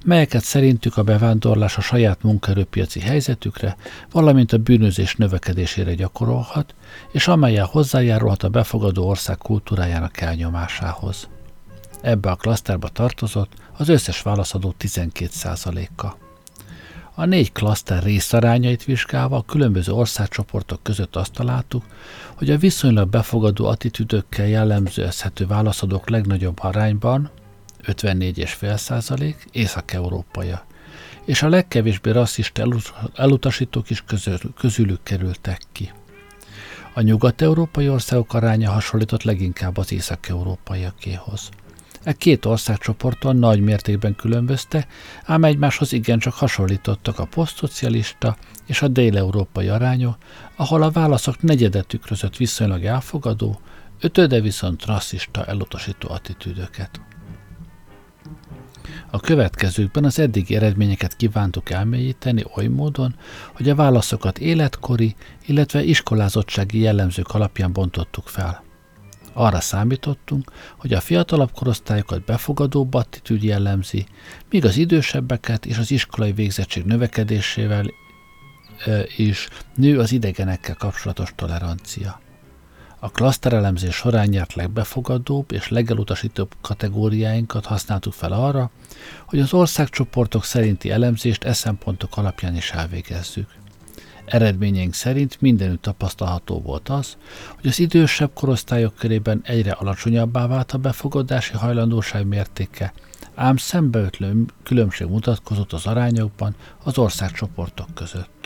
[0.04, 3.76] melyeket szerintük a bevándorlás a saját munkaerőpiaci helyzetükre,
[4.10, 6.74] valamint a bűnözés növekedésére gyakorolhat,
[7.12, 11.28] és amelyel hozzájárulhat a befogadó ország kultúrájának elnyomásához.
[12.00, 16.27] Ebbe a klaszterba tartozott az összes válaszadó 12%-a.
[17.18, 21.84] A négy klaszter részarányait vizsgálva a különböző országcsoportok között azt találtuk,
[22.34, 27.30] hogy a viszonylag befogadó attitűdökkel jellemzőzhető válaszadók legnagyobb arányban,
[27.82, 30.64] 54,5% észak-európaja,
[31.24, 32.66] és a legkevésbé rasszista
[33.14, 35.92] elutasítók is közül, közülük kerültek ki.
[36.94, 41.48] A nyugat-európai országok aránya hasonlított leginkább az észak-európaiakéhoz.
[42.08, 44.86] E két országcsoporton nagy mértékben különbözte,
[45.24, 50.16] ám egymáshoz igencsak hasonlítottak a posztszocialista és a dél-európai arányok,
[50.56, 53.60] ahol a válaszok negyedet tükrözött viszonylag elfogadó,
[54.00, 57.00] ötöde viszont rasszista elutasító attitűdöket.
[59.10, 63.14] A következőkben az eddigi eredményeket kívántuk elmélyíteni oly módon,
[63.52, 65.14] hogy a válaszokat életkori,
[65.46, 68.66] illetve iskolázottsági jellemzők alapján bontottuk fel.
[69.32, 74.06] Arra számítottunk, hogy a fiatalabb korosztályokat befogadóbb attitűd jellemzi,
[74.50, 77.86] míg az idősebbeket és az iskolai végzettség növekedésével
[79.16, 82.20] is nő az idegenekkel kapcsolatos tolerancia.
[83.00, 88.70] A klaszterelemzés során járt legbefogadóbb és legelutasítóbb kategóriáinkat használtuk fel arra,
[89.26, 93.48] hogy az országcsoportok szerinti elemzést e szempontok alapján is elvégezzük.
[94.28, 97.16] Eredményeink szerint mindenütt tapasztalható volt az,
[97.54, 102.92] hogy az idősebb korosztályok körében egyre alacsonyabbá vált a befogadási hajlandóság mértéke,
[103.34, 108.37] ám szembeötlő különbség mutatkozott az arányokban az országcsoportok között.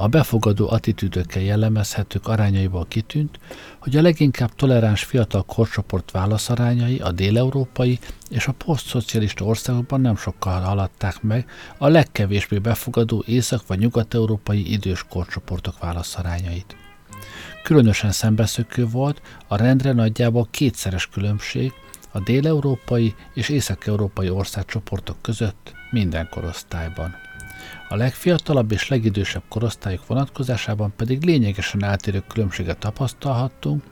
[0.00, 3.38] A befogadó attitűdökkel jellemezhetők arányaiból kitűnt,
[3.78, 7.98] hogy a leginkább toleráns fiatal korcsoport válaszarányai a déleurópai
[8.30, 15.04] és a posztszocialista országokban nem sokkal haladták meg a legkevésbé befogadó észak- vagy nyugat-európai idős
[15.08, 16.76] korcsoportok válaszarányait.
[17.62, 21.72] Különösen szembeszökő volt a rendre nagyjából kétszeres különbség
[22.12, 27.27] a déleurópai és észak-európai országcsoportok között minden korosztályban.
[27.88, 33.82] A legfiatalabb és legidősebb korosztályok vonatkozásában pedig lényegesen eltérő különbséget tapasztalhattunk,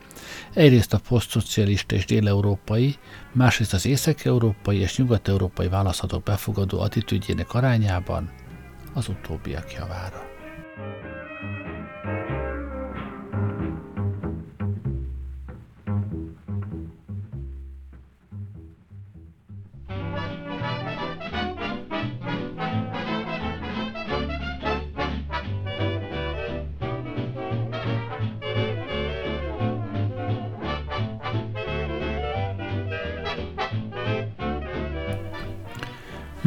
[0.54, 2.96] egyrészt a posztszocialista és déleurópai,
[3.32, 8.30] másrészt az észak-európai és nyugat-európai választhatók befogadó attitűdjének arányában
[8.94, 10.25] az utóbbiak javára.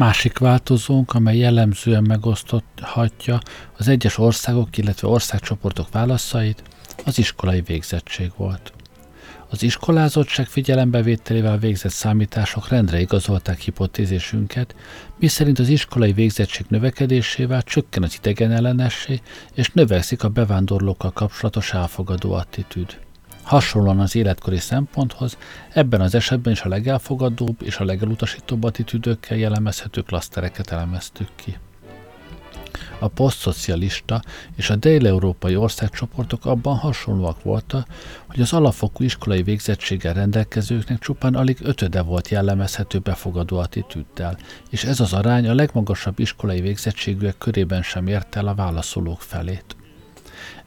[0.00, 3.40] Másik változónk, amely jellemzően megoszthatja
[3.76, 6.62] az egyes országok, illetve országcsoportok válaszait,
[7.04, 8.72] az iskolai végzettség volt.
[9.48, 14.74] Az iskolázottság figyelembevételével végzett számítások rendre igazolták hipotézésünket,
[15.18, 19.20] miszerint az iskolai végzettség növekedésével csökken az idegen ellenessé,
[19.54, 22.98] és növekszik a bevándorlókkal kapcsolatos elfogadó attitűd.
[23.42, 25.38] Hasonlóan az életkori szemponthoz,
[25.72, 31.58] ebben az esetben is a legelfogadóbb és a legelutasítóbb attitűdökkel jellemezhető klasztereket elemeztük ki.
[32.98, 34.22] A posztszocialista
[34.56, 37.86] és a dél-európai országcsoportok abban hasonlóak voltak,
[38.26, 44.38] hogy az alapfokú iskolai végzettséggel rendelkezőknek csupán alig ötöde volt jellemezhető befogadó attitűddel,
[44.70, 49.76] és ez az arány a legmagasabb iskolai végzettségűek körében sem ért el a válaszolók felét.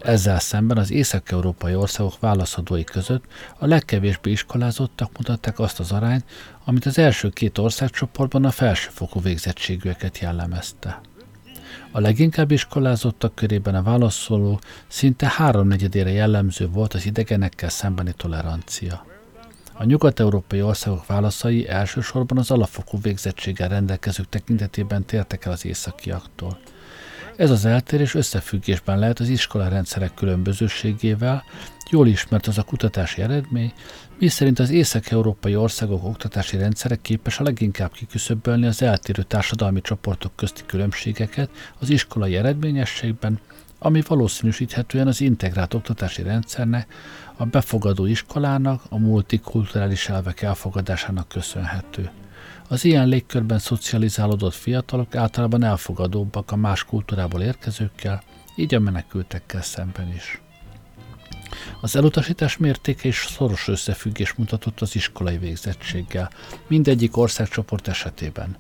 [0.04, 3.24] Ezzel szemben az észak-európai országok válaszadói között
[3.58, 6.26] a legkevésbé iskolázottak mutatták azt az arányt,
[6.66, 11.02] amit az első két országcsoportban a felsőfokú végzettségűeket jellemezte.
[11.92, 19.06] A leginkább iskolázottak körében a válaszoló szinte háromnegyedére jellemző volt az idegenekkel szembeni tolerancia.
[19.74, 26.60] A nyugat-európai országok válaszai elsősorban az alapfokú végzettséggel rendelkezők tekintetében tértek el az északiaktól–
[27.36, 31.44] ez az eltérés összefüggésben lehet az iskolarendszerek különbözőségével,
[31.90, 33.74] jól ismert az a kutatási eredmény,
[34.20, 40.36] mi szerint az észak-európai országok oktatási rendszerek képes a leginkább kiküszöbölni az eltérő társadalmi csoportok
[40.36, 43.40] közti különbségeket az iskolai eredményességben,
[43.80, 46.94] ami valószínűsíthetően az integrált oktatási rendszernek,
[47.38, 52.10] a befogadó iskolának, a multikulturális elvek elfogadásának köszönhető.
[52.68, 58.24] Az ilyen légkörben szocializálódott fiatalok általában elfogadóbbak a más kultúrából érkezőkkel,
[58.56, 60.42] így a menekültekkel szemben is.
[61.82, 66.32] Az elutasítás mértéke is szoros összefüggés mutatott az iskolai végzettséggel,
[66.68, 68.58] mindegyik országcsoport esetében.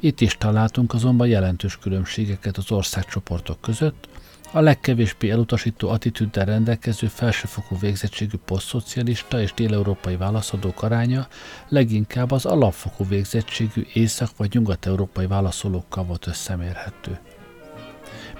[0.00, 4.08] Itt is találtunk azonban jelentős különbségeket az országcsoportok között,
[4.54, 11.26] a legkevésbé elutasító attitűddel rendelkező felsőfokú végzettségű posztszocialista és déleurópai válaszadók aránya
[11.68, 17.18] leginkább az alapfokú végzettségű észak- vagy nyugat-európai válaszolókkal volt összemérhető.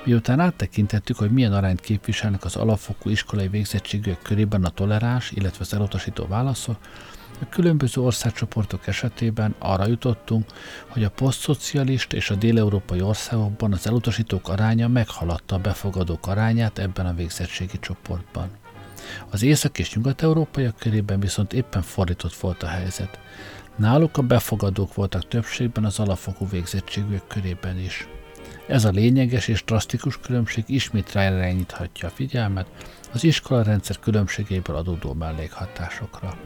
[0.05, 5.75] Miután áttekintettük, hogy milyen arányt képviselnek az alapfokú iskolai végzettségűek körében a toleráns, illetve az
[5.75, 6.77] elutasító válaszok,
[7.43, 10.45] A különböző országcsoportok esetében arra jutottunk,
[10.89, 17.07] hogy a posztszocialista és a déleurópai országokban az elutasítók aránya meghaladta a befogadók arányát ebben
[17.07, 18.49] a végzettségi csoportban.
[19.31, 23.19] Az észak- és nyugat-európaiak körében viszont éppen fordított volt a helyzet.
[23.77, 28.09] Náluk a befogadók voltak többségben az alapfokú végzettségűek körében is.
[28.67, 32.67] Ez a lényeges és drasztikus különbség ismét ráirányíthatja a figyelmet
[33.13, 36.37] az iskolarendszer különbségeiből adódó mellékhatásokra.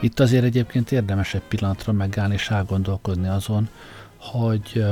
[0.00, 3.68] Itt azért egyébként érdemes egy pillanatra megállni és elgondolkozni azon,
[4.16, 4.84] hogy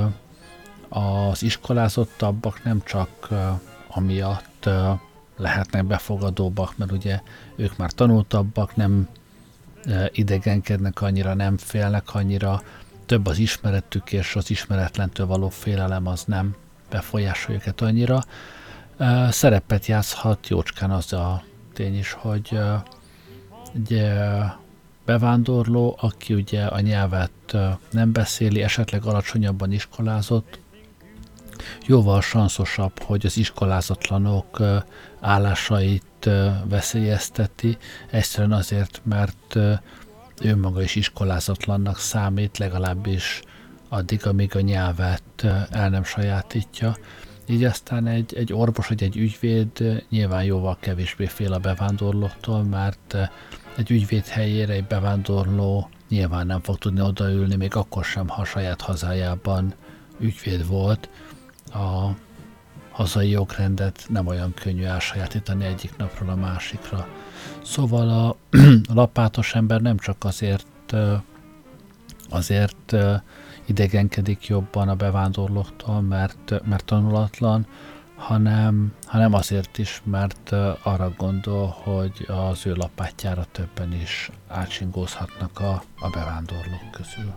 [0.88, 3.28] az iskolázottabbak nem csak
[3.88, 4.68] amiatt
[5.36, 7.20] lehetnek befogadóbbak, mert ugye
[7.56, 9.08] ők már tanultabbak, nem
[10.12, 12.62] idegenkednek annyira, nem félnek annyira,
[13.06, 16.54] több az ismeretük, és az ismeretlentől való félelem az nem
[16.90, 18.24] befolyásolja őket annyira.
[19.30, 21.42] Szerepet játszhat jócskán az a
[21.72, 22.58] tény is, hogy
[23.74, 24.02] egy
[25.04, 27.56] bevándorló, aki ugye a nyelvet
[27.90, 30.58] nem beszéli, esetleg alacsonyabban iskolázott,
[31.86, 34.60] jóval sanszosabb, hogy az iskolázatlanok
[35.20, 36.30] állásait
[36.64, 37.76] veszélyezteti,
[38.10, 39.56] egyszerűen azért, mert
[40.42, 43.42] ő maga is iskolázatlannak számít, legalábbis
[43.88, 46.96] addig, amíg a nyelvet el nem sajátítja.
[47.46, 53.16] Így aztán egy, egy orvos vagy egy ügyvéd nyilván jóval kevésbé fél a bevándorlóktól, mert
[53.76, 58.80] egy ügyvéd helyére egy bevándorló nyilván nem fog tudni odaülni, még akkor sem, ha saját
[58.80, 59.74] hazájában
[60.18, 61.08] ügyvéd volt.
[61.72, 62.08] A
[62.90, 67.08] hazai jogrendet nem olyan könnyű elsajátítani egyik napról a másikra.
[67.64, 68.28] Szóval a,
[68.90, 70.94] a lapátos ember nem csak azért
[72.30, 72.96] azért
[73.64, 77.66] idegenkedik jobban a bevándorlóktól, mert, mert tanulatlan,
[78.22, 80.52] hanem, hanem azért is, mert
[80.82, 87.34] arra gondol, hogy az ő lapátjára többen is átsingózhatnak a, a bevándorlók közül.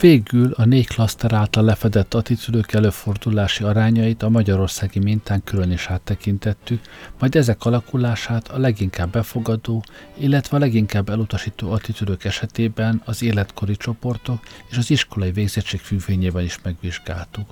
[0.00, 6.80] Végül a négy klaszter által lefedett attitűdök előfordulási arányait a magyarországi mintán külön is áttekintettük,
[7.18, 9.84] majd ezek alakulását a leginkább befogadó,
[10.18, 14.40] illetve a leginkább elutasító attitűdök esetében az életkori csoportok
[14.70, 17.46] és az iskolai végzettség függvényében is megvizsgáltuk.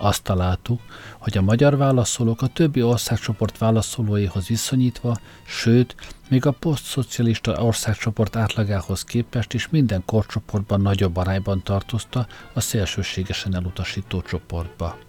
[0.00, 0.80] Azt találtuk,
[1.18, 5.94] hogy a magyar válaszolók a többi országcsoport válaszolóihoz viszonyítva, sőt,
[6.28, 14.22] még a posztszocialista országcsoport átlagához képest is minden korcsoportban nagyobb arányban tartozta a szélsőségesen elutasító
[14.22, 15.07] csoportba.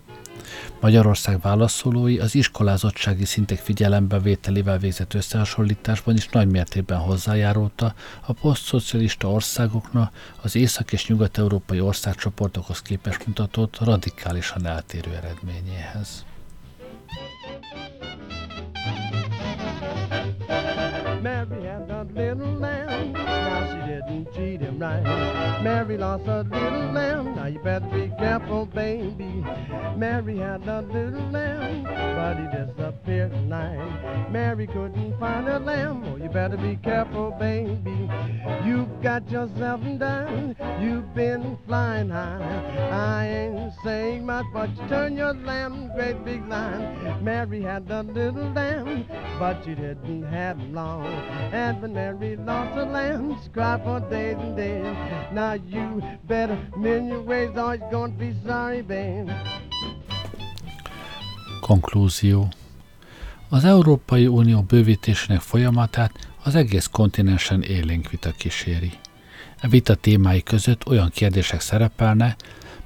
[0.79, 7.93] Magyarország válaszolói az iskolázottsági szintek figyelembevételével végzett összehasonlításban is nagy mértékben hozzájárulta
[8.25, 16.25] a posztszocialista országoknak az észak- és nyugat-európai országcsoportokhoz képest mutatott radikálisan eltérő eredményéhez.
[21.21, 25.03] Mary had a little lamb, now she didn't treat him right.
[25.63, 29.43] Mary lost a little lamb, you better be careful, baby.
[29.97, 34.29] Mary had a little lamb, but he disappeared tonight.
[34.31, 38.09] Mary couldn't find her lamb, oh, you better be careful, baby.
[38.63, 42.89] You've got yourself done, you've been flying high.
[42.91, 47.23] I ain't saying much, but you turn your lamb, great big line.
[47.23, 49.05] Mary had a little lamb,
[49.39, 51.05] but she didn't have long.
[51.51, 54.95] And when Mary lost her lamb, she cried for days and days.
[55.33, 59.41] Now you better mend your ways you're going to be sorry, babe.
[61.61, 62.47] Konklúzió
[63.49, 66.11] Az Európai Unió bővítésének folyamatát
[66.43, 68.91] az egész kontinensen élénk vita kíséri.
[69.61, 72.35] A vita témái között olyan kérdések szerepelne,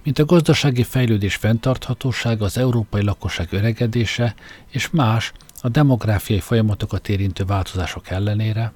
[0.03, 4.35] mint a gazdasági fejlődés fenntarthatósága, az európai lakosság öregedése
[4.69, 5.31] és más
[5.61, 8.73] a demográfiai folyamatokat érintő változások ellenére,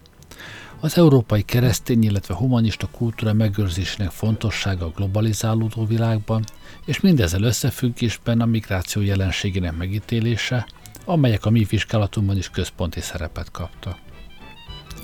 [0.79, 6.43] az európai keresztény, illetve humanista kultúra megőrzésének fontossága a globalizálódó világban,
[6.85, 10.67] és mindezzel összefüggésben a migráció jelenségének megítélése,
[11.05, 14.06] amelyek a mi vizsgálatunkban is központi szerepet kaptak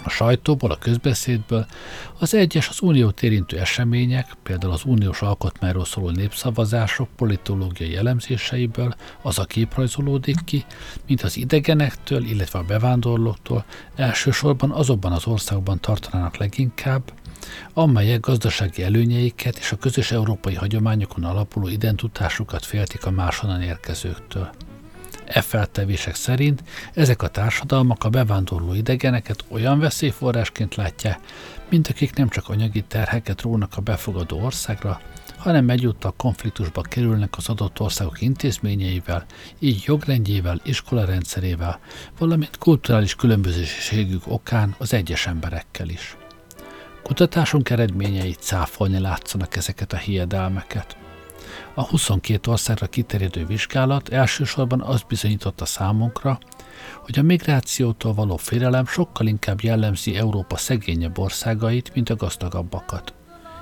[0.04, 1.66] a sajtóból, a közbeszédből,
[2.20, 9.40] az egyes az uniót érintő események, például az uniós alkotmányról szóló népszavazások politológiai elemzéseiből az
[9.40, 10.66] a kép rajzolódik ki,
[11.08, 17.14] mint az idegenektől, illetve a bevándorlóktól elsősorban azokban az országokban tartanának leginkább,
[17.74, 24.50] amelyek gazdasági előnyeiket és a közös európai hagyományokon alapuló identitásukat féltik a máshonnan érkezőktől.
[25.26, 26.64] E feltevések szerint
[26.94, 31.20] ezek a társadalmak a bevándorló idegeneket olyan veszélyforrásként látják,
[31.70, 35.02] mint akik nem csak anyagi terheket rónak a befogadó országra,
[35.38, 39.26] hanem egyúttal konfliktusba kerülnek az adott országok intézményeivel,
[39.60, 41.80] így jogrendjével, iskolarendszerével,
[42.18, 46.18] valamint kulturális különbözőségük okán az egyes emberekkel is.
[47.04, 50.98] Kutatásunk eredményei cáfolni látszanak ezeket a hiedelmeket.
[51.76, 56.40] A 22 országra kiterjedő vizsgálat elsősorban azt bizonyította számunkra,
[57.02, 63.14] hogy a migrációtól való félelem sokkal inkább jellemzi Európa szegényebb országait, mint a gazdagabbakat.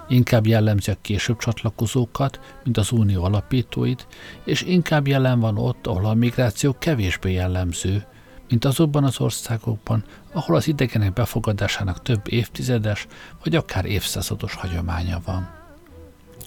[0.09, 4.07] Inkább jellemzi a később csatlakozókat, mint az unió alapítóit,
[4.43, 8.05] és inkább jelen van ott, ahol a migráció kevésbé jellemző,
[8.49, 10.03] mint azokban az országokban,
[10.33, 13.07] ahol az idegenek befogadásának több évtizedes
[13.43, 15.60] vagy akár évszázados hagyománya van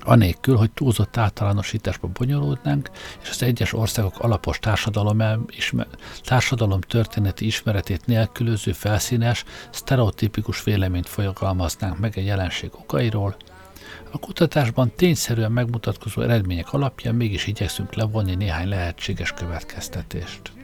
[0.05, 2.91] anélkül, hogy túlzott általánosításba bonyolódnánk,
[3.23, 5.87] és az egyes országok alapos társadalom, ismer,
[6.23, 13.37] társadalom történeti ismeretét nélkülöző felszínes, sztereotipikus véleményt fogalmaznánk meg egy jelenség okairól,
[14.11, 20.64] a kutatásban tényszerűen megmutatkozó eredmények alapján mégis igyekszünk levonni néhány lehetséges következtetést.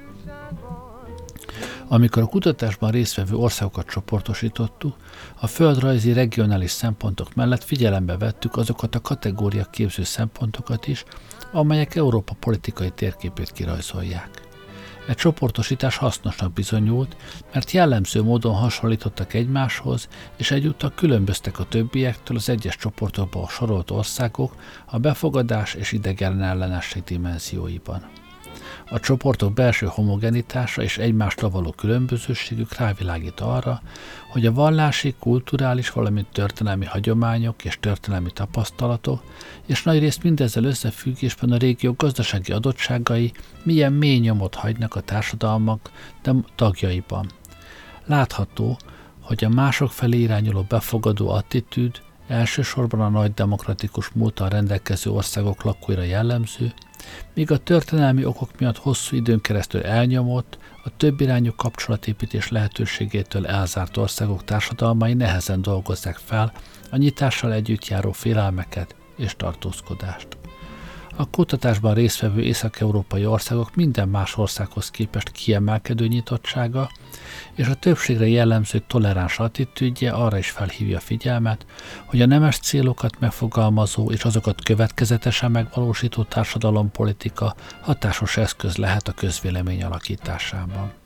[1.88, 4.96] Amikor a kutatásban résztvevő országokat csoportosítottuk,
[5.40, 11.04] a földrajzi regionális szempontok mellett figyelembe vettük azokat a kategória képző szempontokat is,
[11.52, 14.48] amelyek Európa politikai térképét kirajzolják.
[15.06, 17.16] Egy csoportosítás hasznosnak bizonyult,
[17.52, 24.54] mert jellemző módon hasonlítottak egymáshoz, és egyúttal különböztek a többiektől az egyes csoportokba sorolt országok
[24.86, 28.19] a befogadás és idegen ellenesség dimenzióiban.
[28.92, 33.82] A csoportok belső homogenitása és egymástól való különbözőségük rávilágít arra,
[34.30, 39.22] hogy a vallási, kulturális, valamint történelmi hagyományok és történelmi tapasztalatok,
[39.66, 43.32] és nagyrészt mindezzel összefüggésben a régió gazdasági adottságai
[43.62, 45.90] milyen mély nyomot hagynak a társadalmak
[46.22, 47.30] de tagjaiban.
[48.06, 48.78] Látható,
[49.20, 56.02] hogy a mások felé irányuló befogadó attitűd elsősorban a nagy demokratikus múltal rendelkező országok lakóira
[56.02, 56.72] jellemző,
[57.34, 63.96] míg a történelmi okok miatt hosszú időn keresztül elnyomott, a több irányú kapcsolatépítés lehetőségétől elzárt
[63.96, 66.52] országok társadalmai nehezen dolgozzák fel
[66.90, 70.28] a nyitással együtt járó félelmeket és tartózkodást.
[71.16, 76.90] A kutatásban résztvevő észak-európai országok minden más országhoz képest kiemelkedő nyitottsága
[77.54, 81.66] és a többségre jellemző toleráns attitűdje arra is felhívja figyelmet,
[82.04, 89.82] hogy a nemes célokat megfogalmazó és azokat következetesen megvalósító társadalompolitika hatásos eszköz lehet a közvélemény
[89.82, 90.99] alakításában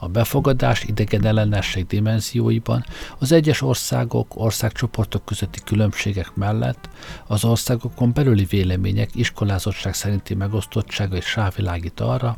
[0.00, 2.84] a befogadás idegen ellenesség dimenzióiban
[3.18, 6.88] az egyes országok, országcsoportok közötti különbségek mellett
[7.26, 12.36] az országokon belüli vélemények iskolázottság szerinti megosztottsága is rávilágít arra,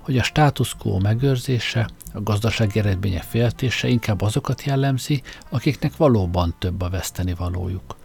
[0.00, 6.80] hogy a status quo megőrzése, a gazdasági eredmények féltése inkább azokat jellemzi, akiknek valóban több
[6.80, 7.96] a veszteni valójuk.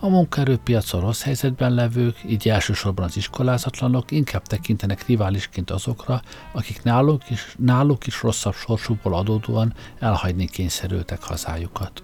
[0.00, 6.22] A munkaerőpiacon rossz helyzetben levők, így elsősorban az iskolázatlanok inkább tekintenek riválisként azokra,
[6.52, 12.02] akik náluk is, náluk is rosszabb sorsukból adódóan elhagyni kényszerültek hazájukat.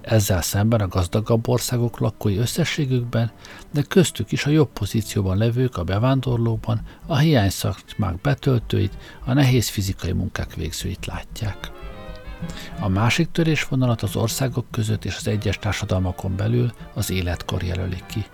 [0.00, 3.30] Ezzel szemben a gazdagabb országok lakói összességükben,
[3.72, 9.68] de köztük is a jobb pozícióban levők a bevándorlóban a hiány szakmák betöltőit, a nehéz
[9.68, 11.81] fizikai munkák végzőit látják.
[12.80, 18.26] A másik törésvonalat az országok között és az egyes társadalmakon belül az életkor jelöli ki.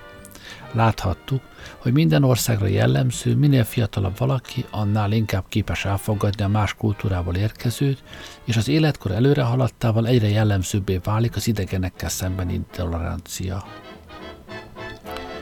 [0.72, 1.42] Láthattuk,
[1.78, 8.02] hogy minden országra jellemző, minél fiatalabb valaki, annál inkább képes elfogadni a más kultúrából érkezőt,
[8.44, 13.64] és az életkor előre haladtával egyre jellemzőbbé válik az idegenekkel szembeni intolerancia.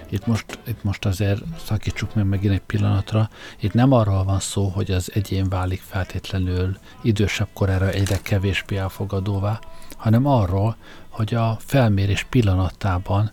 [0.08, 3.28] Itt most, itt most azért szakítsuk meg megint egy pillanatra.
[3.60, 9.60] Itt nem arról van szó, hogy az egyén válik feltétlenül idősebb korára egyre kevésbé elfogadóvá,
[9.96, 10.76] hanem arról,
[11.08, 13.30] hogy a felmérés pillanatában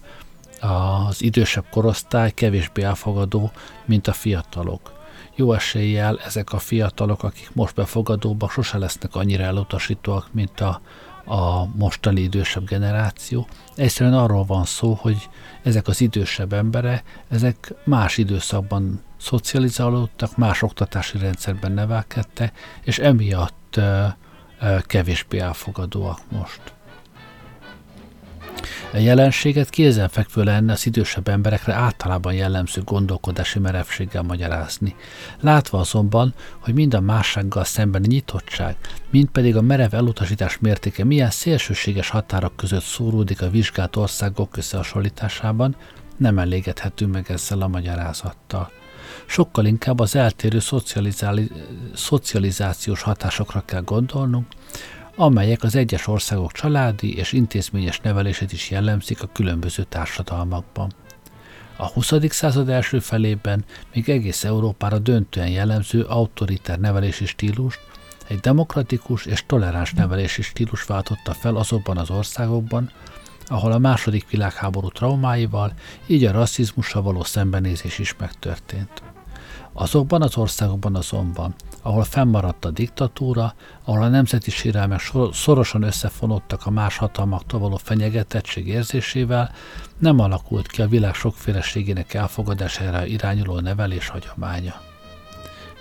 [0.59, 3.51] az idősebb korosztály kevésbé elfogadó,
[3.85, 5.01] mint a fiatalok.
[5.35, 10.81] Jó eséllyel ezek a fiatalok, akik most befogadóbbak, sose lesznek annyira elutasítóak, mint a,
[11.25, 13.47] a mostani idősebb generáció.
[13.75, 15.29] Egyszerűen arról van szó, hogy
[15.63, 23.79] ezek az idősebb emberek, ezek más időszakban szocializálódtak, más oktatási rendszerben nevelkedtek, és emiatt
[24.79, 26.61] kevésbé elfogadóak most.
[28.93, 34.95] A jelenséget kézenfekvő lenne az idősebb emberekre általában jellemző gondolkodási merevséggel magyarázni.
[35.39, 38.75] Látva azonban, hogy mind a mássággal szemben nyitottság,
[39.09, 45.75] mind pedig a merev elutasítás mértéke milyen szélsőséges határok között szóródik a vizsgált országok összehasonlításában,
[46.17, 48.71] nem elégedhetünk meg ezzel a magyarázattal.
[49.25, 50.59] Sokkal inkább az eltérő
[51.93, 54.45] szocializációs hatásokra kell gondolnunk,
[55.15, 60.91] amelyek az egyes országok családi és intézményes nevelését is jellemzik a különböző társadalmakban.
[61.75, 62.13] A 20.
[62.29, 67.79] század első felében még egész Európára döntően jellemző autoriter nevelési stílust,
[68.27, 72.91] egy demokratikus és toleráns nevelési stílus váltotta fel azokban az országokban,
[73.45, 75.73] ahol a második világháború traumáival,
[76.07, 79.01] így a rasszizmussal való szembenézés is megtörtént.
[79.73, 86.69] Azokban az országokban azonban, ahol fennmaradt a diktatúra, ahol a nemzeti sérelmek szorosan összefonódtak a
[86.69, 89.51] más hatalmaktól való fenyegetettség érzésével,
[89.97, 94.81] nem alakult ki a világ sokféleségének elfogadására irányuló nevelés hagyománya.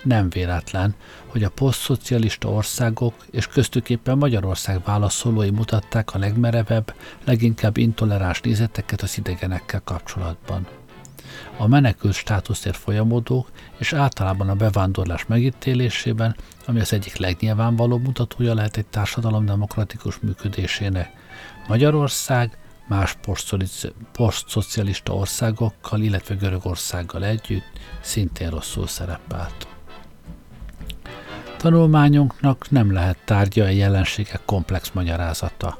[0.02, 0.94] Nem véletlen,
[1.26, 6.94] hogy a posztszocialista országok és köztük éppen Magyarország válaszolói mutatták a legmerevebb,
[7.24, 10.66] leginkább intoleráns nézeteket az idegenekkel kapcsolatban
[11.56, 16.36] a menekült státuszért folyamodók és általában a bevándorlás megítélésében,
[16.66, 21.10] ami az egyik legnyilvánvalóbb mutatója lehet egy társadalom demokratikus működésének.
[21.68, 23.16] Magyarország más
[24.12, 29.66] posztszocialista országokkal, illetve Görögországgal együtt szintén rosszul szerepelt.
[31.56, 35.78] Tanulmányunknak nem lehet tárgya a jelenségek komplex magyarázata.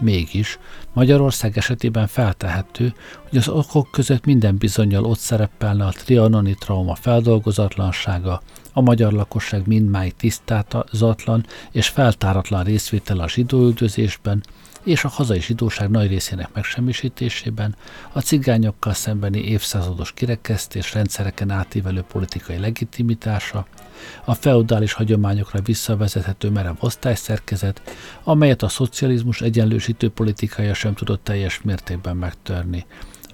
[0.00, 0.58] Mégis
[0.92, 2.94] Magyarország esetében feltehető,
[3.28, 8.42] hogy az okok között minden bizonyal ott szerepelne a trianoni trauma feldolgozatlansága,
[8.72, 14.42] a magyar lakosság mindmáig tisztázatlan és feltáratlan részvétel a zsidóüldözésben,
[14.82, 17.76] és a hazai zsidóság nagy részének megsemmisítésében,
[18.12, 23.66] a cigányokkal szembeni évszázados kirekesztés rendszereken átívelő politikai legitimitása,
[24.24, 27.82] a feudális hagyományokra visszavezethető merev osztályszerkezet,
[28.24, 32.86] amelyet a szocializmus egyenlősítő politikája sem tudott teljes mértékben megtörni,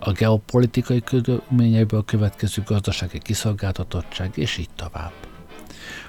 [0.04, 5.12] a geopolitikai körülményekből következő gazdasági kiszolgáltatottság, és így tovább.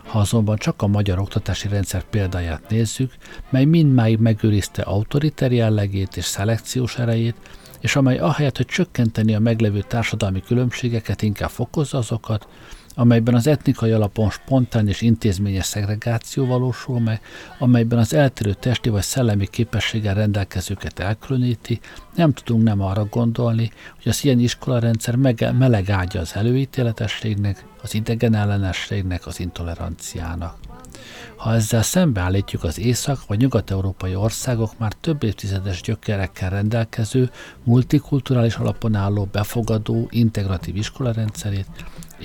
[0.04, 3.14] Ha azonban csak a magyar oktatási rendszer példáját nézzük,
[3.50, 7.36] mely mindmáig megőrizte autoriter jellegét és szelekciós erejét,
[7.80, 12.48] és amely ahelyett, hogy csökkenteni a meglevő társadalmi különbségeket, inkább fokozza azokat,
[12.96, 17.22] amelyben az etnikai alapon spontán és intézményes szegregáció valósul meg,
[17.60, 21.80] amelyben az eltérő testi vagy szellemi képességgel rendelkezőket elkülöníti,
[22.16, 28.36] nem tudunk nem arra gondolni, hogy az ilyen iskolarendszer meleg ágya az előítéletességnek, az idegen
[28.36, 30.58] ellenességnek, az intoleranciának.
[31.36, 37.32] Ha ezzel szembeállítjuk az észak- vagy nyugat-európai országok már több évtizedes gyökerekkel rendelkező,
[37.64, 41.68] multikulturális alapon álló, befogadó, integratív iskolarendszerét,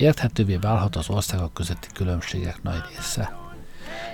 [0.01, 3.37] érthetővé válhat az országok közötti különbségek nagy része.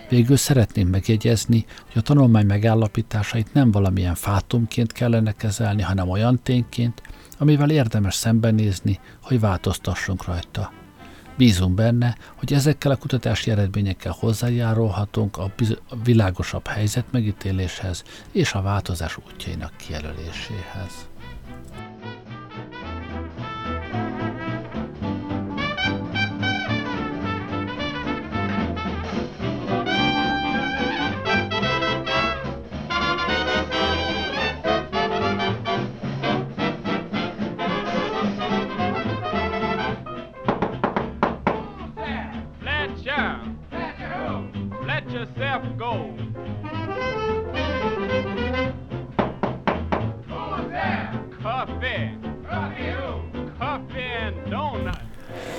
[0.10, 7.02] Végül szeretném megjegyezni, hogy a tanulmány megállapításait nem valamilyen fátumként kellene kezelni, hanem olyan tényként,
[7.38, 10.72] amivel érdemes szembenézni, hogy változtassunk rajta.
[11.38, 18.54] Bízunk benne, hogy ezekkel a kutatási eredményekkel hozzájárulhatunk a, biz- a világosabb helyzet megítéléshez és
[18.54, 21.08] a változás útjainak kijelöléséhez.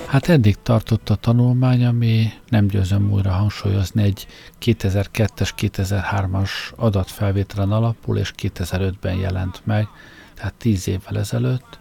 [0.07, 4.27] Hát eddig tartott a tanulmány, ami nem győzöm újra hangsúlyozni, egy
[4.61, 9.87] 2002-es, 2003-as adatfelvételen alapul, és 2005-ben jelent meg,
[10.33, 11.79] tehát 10 évvel ezelőtt.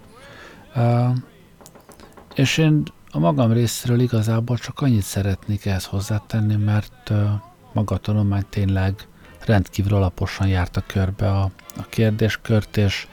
[2.35, 7.13] És én a magam részéről igazából csak annyit szeretnék ehhez hozzátenni, mert
[7.73, 9.09] maga a tanulmány tényleg
[9.45, 13.07] rendkívül alaposan járta körbe a, a kérdéskört, és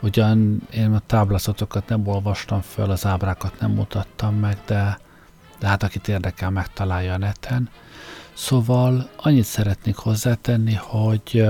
[0.00, 4.98] Ugyan én a táblázatokat nem olvastam föl, az ábrákat nem mutattam meg, de,
[5.58, 7.70] de hát akit érdekel, megtalálja a neten.
[8.32, 11.46] Szóval annyit szeretnék hozzátenni, hogy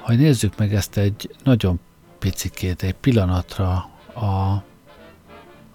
[0.00, 1.80] ha nézzük meg ezt egy nagyon
[2.18, 3.70] picikét, egy pillanatra
[4.14, 4.62] a,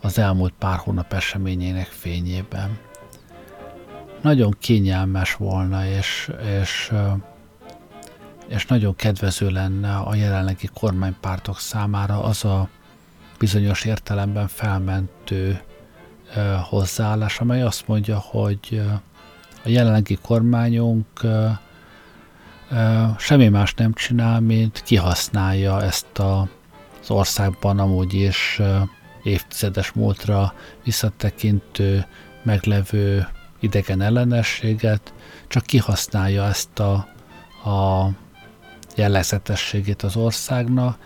[0.02, 2.78] az elmúlt pár hónap eseményének fényében.
[4.22, 6.92] Nagyon kényelmes volna, és, és
[8.50, 12.70] és nagyon kedvező lenne a jelenlegi kormánypártok számára az a
[13.40, 15.62] bizonyos értelemben felmentő
[16.70, 18.82] hozzáállás, amely azt mondja, hogy
[19.64, 21.22] a jelenlegi kormányunk
[23.18, 26.48] semmi más nem csinál, mint kihasználja ezt a,
[27.02, 28.62] az országban amúgy is
[29.24, 32.06] évtizedes múltra visszatekintő,
[32.44, 33.28] meglevő
[33.60, 35.14] idegen ellenességet,
[35.48, 36.94] csak kihasználja ezt a,
[37.70, 38.10] a
[39.00, 40.98] jellegzetességét az országnak,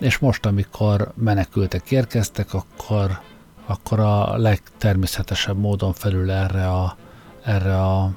[0.00, 3.20] és most, amikor menekültek érkeztek, akkor,
[3.66, 6.96] akkor a legtermészetesebb módon felül erre a,
[7.44, 8.10] erre a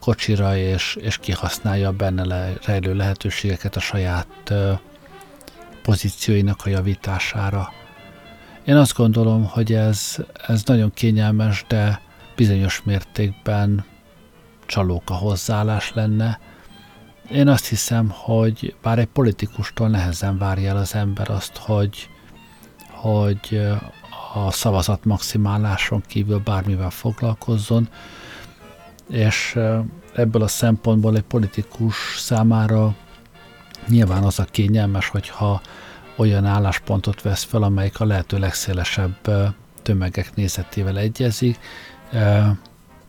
[0.00, 4.52] kocsira, és, és kihasználja benne le, rejlő lehetőségeket a saját
[5.82, 7.72] pozícióinak a javítására.
[8.64, 10.16] Én azt gondolom, hogy ez,
[10.46, 12.00] ez nagyon kényelmes, de
[12.36, 13.84] bizonyos mértékben
[14.66, 16.40] csalóka hozzáállás lenne.
[17.30, 22.08] Én azt hiszem, hogy bár egy politikustól nehezen várja el az ember azt, hogy,
[22.90, 23.62] hogy
[24.34, 27.88] a szavazat maximáláson kívül bármivel foglalkozzon,
[29.08, 29.58] és
[30.14, 32.94] ebből a szempontból egy politikus számára
[33.88, 35.60] nyilván az a kényelmes, hogyha
[36.16, 39.16] olyan álláspontot vesz fel, amelyik a lehető legszélesebb
[39.82, 41.58] tömegek nézetével egyezik,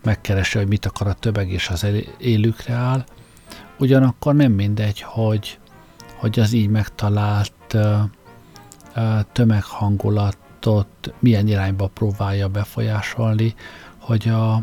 [0.04, 1.88] megkeresi, hogy mit akar a tömeg, és az
[2.18, 3.06] élükre áll.
[3.80, 5.60] Ugyanakkor nem mindegy, hogy,
[6.16, 7.78] hogy az így megtalált
[9.32, 13.56] tömeghangulatot milyen irányba próbálja befolyásolni,
[13.98, 14.54] hogy a,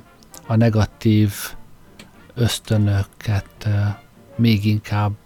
[0.47, 1.33] a negatív
[2.35, 3.69] ösztönöket
[4.37, 5.17] még inkább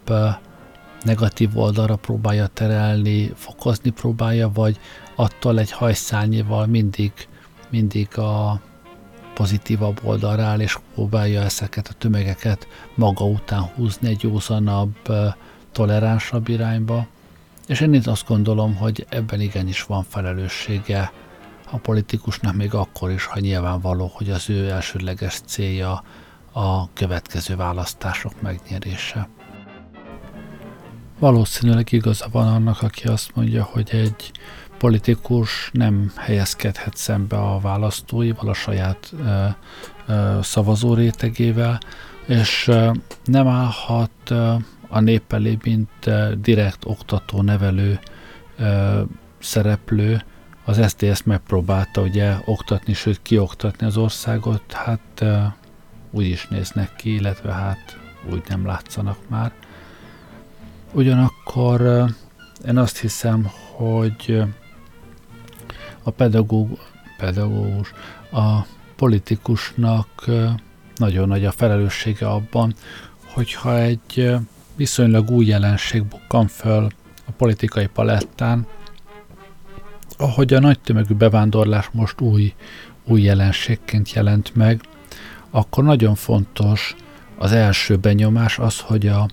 [1.03, 4.79] negatív oldalra próbálja terelni, fokozni próbálja, vagy
[5.15, 7.11] attól egy hajszányival mindig,
[7.69, 8.59] mindig a
[9.35, 14.95] pozitívabb oldalra és próbálja ezeket a tömegeket maga után húzni egy józanabb,
[15.71, 17.07] toleránsabb irányba.
[17.67, 21.11] És én itt azt gondolom, hogy ebben igenis van felelőssége
[21.71, 26.03] a politikusnak még akkor is, ha nyilvánvaló, hogy az ő elsődleges célja
[26.51, 29.29] a következő választások megnyerése.
[31.19, 34.31] Valószínűleg igaza van annak, aki azt mondja, hogy egy
[34.85, 39.45] politikus nem helyezkedhet szembe a választóival, a saját ö,
[40.07, 41.79] ö, szavazó rétegével,
[42.27, 42.91] és ö,
[43.23, 44.53] nem állhat ö,
[44.87, 47.99] a nép elé, mint ö, direkt oktató, nevelő
[48.57, 49.01] ö,
[49.39, 50.21] szereplő.
[50.65, 55.37] Az SZDSZ megpróbálta ugye oktatni, sőt kioktatni az országot, hát ö,
[56.11, 57.97] úgy is néznek ki, illetve hát
[58.31, 59.51] úgy nem látszanak már.
[60.93, 62.05] Ugyanakkor
[62.67, 64.43] én azt hiszem, hogy
[66.05, 66.79] a pedagóg,
[67.17, 67.93] pedagógus,
[68.31, 68.59] a
[68.95, 70.25] politikusnak
[70.95, 72.73] nagyon nagy a felelőssége abban,
[73.25, 74.35] hogyha egy
[74.75, 76.87] viszonylag új jelenség bukkan föl
[77.25, 78.67] a politikai palettán,
[80.17, 82.53] ahogy a nagy tömegű bevándorlás most új,
[83.03, 84.81] új jelenségként jelent meg,
[85.49, 86.95] akkor nagyon fontos
[87.37, 89.27] az első benyomás az, hogy a,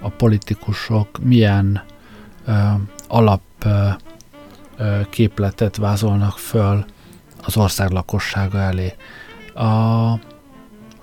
[0.00, 1.82] a politikusok milyen
[2.46, 2.52] ö,
[3.08, 3.88] alap ö,
[5.10, 6.84] képletet vázolnak föl
[7.42, 8.94] az ország lakossága elé.
[9.54, 10.18] A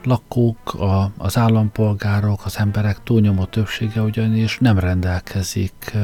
[0.03, 5.95] lakók, a, az állampolgárok, az emberek túlnyomó többsége ugyanis nem rendelkezik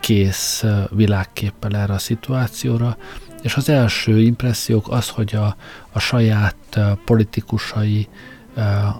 [0.00, 2.96] kész világképpel erre a szituációra,
[3.42, 5.56] és az első impressziók az, hogy a,
[5.92, 8.08] a saját politikusai,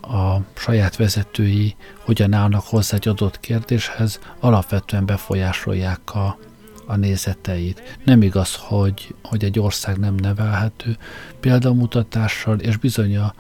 [0.01, 6.39] a saját vezetői hogyan állnak hozzá egy adott kérdéshez, alapvetően befolyásolják a,
[6.87, 7.99] a nézeteit.
[8.05, 10.97] Nem igaz, hogy, hogy egy ország nem nevelhető
[11.41, 13.35] példamutatással, és bizony a,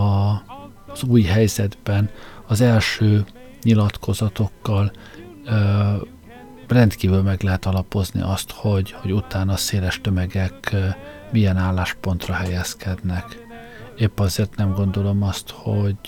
[0.00, 0.42] a,
[0.86, 2.10] az új helyzetben
[2.46, 3.24] az első
[3.62, 4.92] nyilatkozatokkal
[6.68, 10.76] rendkívül meg lehet alapozni azt, hogy, hogy utána széles tömegek
[11.32, 13.24] milyen álláspontra helyezkednek.
[13.96, 15.98] Épp azért nem gondolom azt, hogy,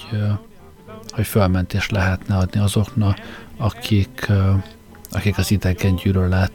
[1.10, 3.18] hogy fölmentést lehetne adni azoknak,
[3.56, 4.30] akik,
[5.10, 6.52] akik az idegen gyűlölet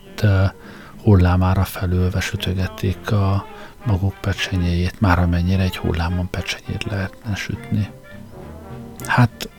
[1.03, 3.45] hullámára felülve sütögetik a
[3.86, 7.89] maguk pecsenyéjét, már amennyire egy hullámon pecsenyét lehetne sütni.
[9.05, 9.49] Hát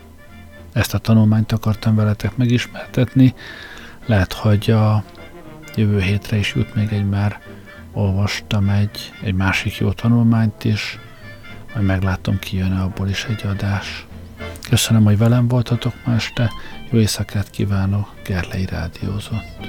[0.72, 3.34] ezt a tanulmányt akartam veletek megismertetni,
[4.06, 5.04] lehet, hogy a
[5.74, 7.40] jövő hétre is jut még egy már
[7.92, 10.98] olvastam egy, egy másik jó tanulmányt is,
[11.74, 14.06] majd meglátom, ki jön abból is egy adás.
[14.68, 16.52] Köszönöm, hogy velem voltatok ma este,
[16.90, 19.68] jó éjszakát kívánok, Gerlei Rádiózott.